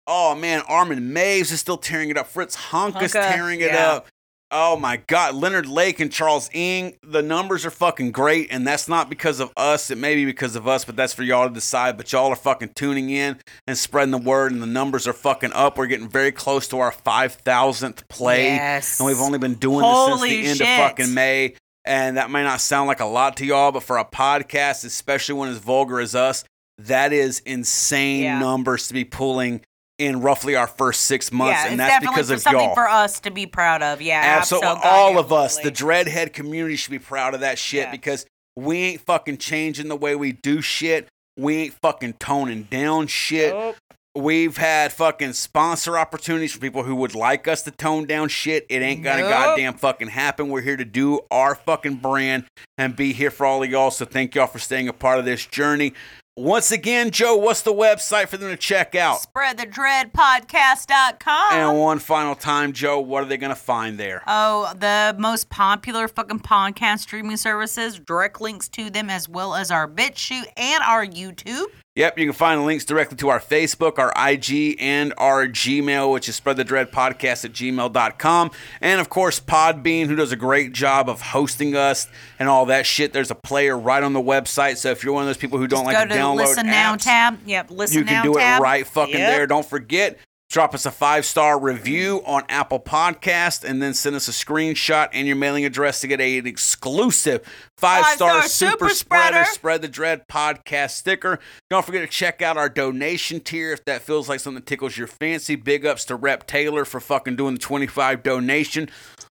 [0.07, 2.27] Oh man, Armin Meiwes is still tearing it up.
[2.27, 3.91] Fritz Honk is Honka, tearing it yeah.
[3.91, 4.07] up.
[4.51, 6.95] Oh my God, Leonard Lake and Charles Ng.
[7.03, 9.91] The numbers are fucking great, and that's not because of us.
[9.91, 11.97] It may be because of us, but that's for y'all to decide.
[11.97, 15.53] But y'all are fucking tuning in and spreading the word, and the numbers are fucking
[15.53, 15.77] up.
[15.77, 18.99] We're getting very close to our five thousandth play, Yes.
[18.99, 20.67] and we've only been doing Holy this since the end shit.
[20.67, 21.53] of fucking May.
[21.85, 25.35] And that may not sound like a lot to y'all, but for a podcast, especially
[25.35, 26.43] when as vulgar as us,
[26.79, 28.39] that is insane Yeah.
[28.39, 29.61] numbers to be pulling
[29.99, 32.73] in roughly our first six months, yeah, and that's because of something y'all.
[32.73, 34.01] for us to be proud of.
[34.01, 37.91] Yeah, Absolutely, all of us, the dreadhead community, should be proud of that shit Yeah.
[37.91, 41.07] because we ain't fucking changing the way we do shit.
[41.37, 43.75] We ain't fucking toning down shit.
[44.15, 48.65] We've had fucking sponsor opportunities for people who would like us to tone down shit.
[48.67, 49.29] It ain't gonna Nope.
[49.29, 50.49] goddamn fucking happen.
[50.49, 52.45] We're here to do our fucking brand
[52.77, 53.91] and be here for all of y'all.
[53.91, 55.93] So thank y'all for staying a part of this journey.
[56.39, 59.19] Once again, Joe, what's the website for them to check out?
[59.35, 61.51] Spreadthedreadpodcast.com.
[61.51, 64.23] And one final time, Joe, what are they gonna find there?
[64.25, 69.69] Oh, the most popular fucking podcast streaming services, direct links to them, as well as
[69.69, 71.65] our BitChute and our YouTube.
[71.99, 76.29] Yep, you can find links directly to our Facebook, our IG, and our Gmail, which
[76.29, 78.51] is Spread the Dread Podcast at gmail.com.
[78.79, 82.07] And of course, Podbean, who does a great job of hosting us
[82.39, 83.11] and all that shit.
[83.11, 84.77] There's a player right on the website.
[84.77, 86.37] So if you're one of those people who don't Just like go to to download
[86.37, 87.39] Listen Now apps, tab.
[87.45, 87.99] Yep, Listen now.
[87.99, 88.61] you can Now do tab.
[88.61, 89.31] it right fucking Yep.
[89.35, 89.45] there.
[89.47, 90.17] Don't forget,
[90.49, 95.07] Drop us a five star review on Apple Podcast and then send us a screenshot
[95.13, 97.41] and your mailing address to get a- an exclusive
[97.77, 99.45] five star super super spreader spreader.
[99.51, 101.37] spread the dread podcast sticker.
[101.69, 104.97] Don't forget to check out our donation tier if that feels like something that tickles
[104.97, 105.55] your fancy.
[105.55, 108.89] Big ups to Rep Taylor for fucking doing the 25 donation.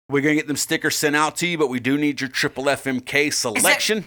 [0.09, 2.65] We're gonna get them stickers sent out to you, but we do need your triple
[2.65, 4.05] FMK selection.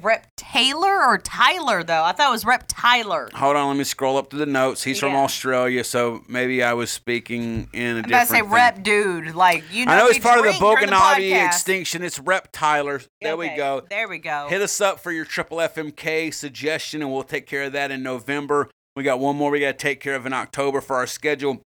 [0.00, 2.02] Rep Taylor or Tyler though?
[2.04, 3.28] I thought it was Rep Tyler.
[3.34, 4.84] Hold on, let me scroll up to the notes.
[4.84, 5.20] He's from Yeah.
[5.24, 8.28] Australia, so maybe I was speaking in a I'm about different.
[8.28, 8.50] to say thing.
[8.50, 9.34] Rep dude.
[9.34, 11.46] Like you know, I know it's part of the drink during Boganati podcast.
[11.46, 12.02] extinction.
[12.02, 13.00] It's Rep Tyler.
[13.20, 13.82] There we Okay, go.
[13.88, 14.46] There we go.
[14.48, 18.02] Hit us up for your triple FMK suggestion, and we'll take care of that in
[18.02, 18.68] November.
[18.96, 21.62] We got one more we got to take care of in October for our schedule.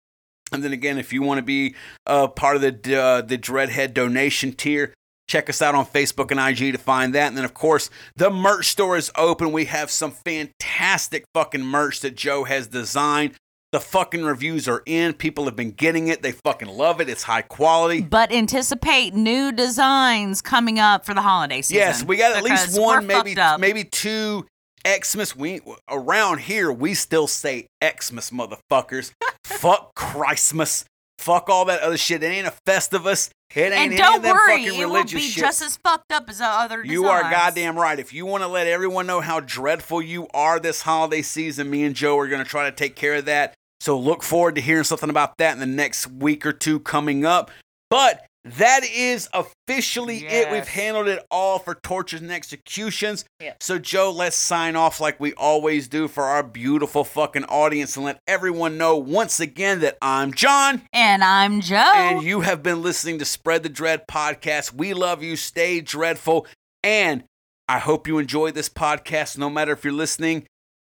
[0.53, 1.75] And then again, if you want to be
[2.07, 4.93] uh, part of the uh, the Dreadhead donation tier,
[5.33, 7.29] check us out on Facebook and IG to find that.
[7.29, 9.51] And then, of course, the merch store is open.
[9.51, 13.33] We have some fantastic fucking merch that Joe has designed.
[13.73, 15.15] The fucking reviews are in.
[15.15, 16.21] People have been getting it.
[16.21, 17.09] They fucking love it.
[17.09, 18.03] It's high quality.
[18.03, 21.79] But anticipate new designs coming up for the holiday season.
[21.79, 24.47] Yes, we got at least one, maybe maybe two
[24.87, 25.35] Xmas.
[25.35, 29.13] We around here we still say Xmas, motherfuckers.
[29.45, 30.85] Fuck Christmas.
[31.23, 32.23] Fuck all that other shit.
[32.25, 33.31] It ain't a Festivus.
[33.55, 35.45] It ain't And don't worry, it will be shit.
[35.45, 36.85] just as fucked up as the other.
[36.85, 37.99] You are goddamn right.
[37.99, 41.85] If you want to let everyone know how dreadful you are this holiday season, me
[41.85, 43.55] and Joe are going to try to take care of that.
[43.79, 47.25] So look forward to hearing something about that in the next week or two coming
[47.25, 47.53] up.
[47.89, 50.51] But that is officially it.
[50.51, 53.25] We've handled it all for tortures and executions.
[53.41, 53.55] Yeah.
[53.61, 58.05] So, Joe, let's sign off like we always do for our beautiful fucking audience and
[58.05, 60.83] let everyone know once again that I'm John.
[60.93, 61.93] And I'm Joe.
[61.95, 64.73] And you have been listening to Spread the Dread podcast.
[64.73, 65.37] We love you.
[65.37, 66.47] Stay dreadful.
[66.83, 67.23] And
[67.69, 70.47] I hope you enjoy this podcast, no matter if you're listening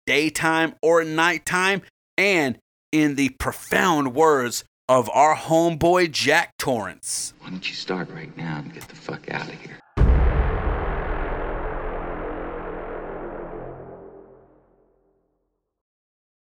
[0.07, 1.83] daytime or nighttime.
[2.17, 2.59] And
[2.93, 4.65] in the profound words
[4.99, 7.33] of our homeboy Jack Torrance.
[7.41, 9.82] Why don't you start right now and get the fuck out of here?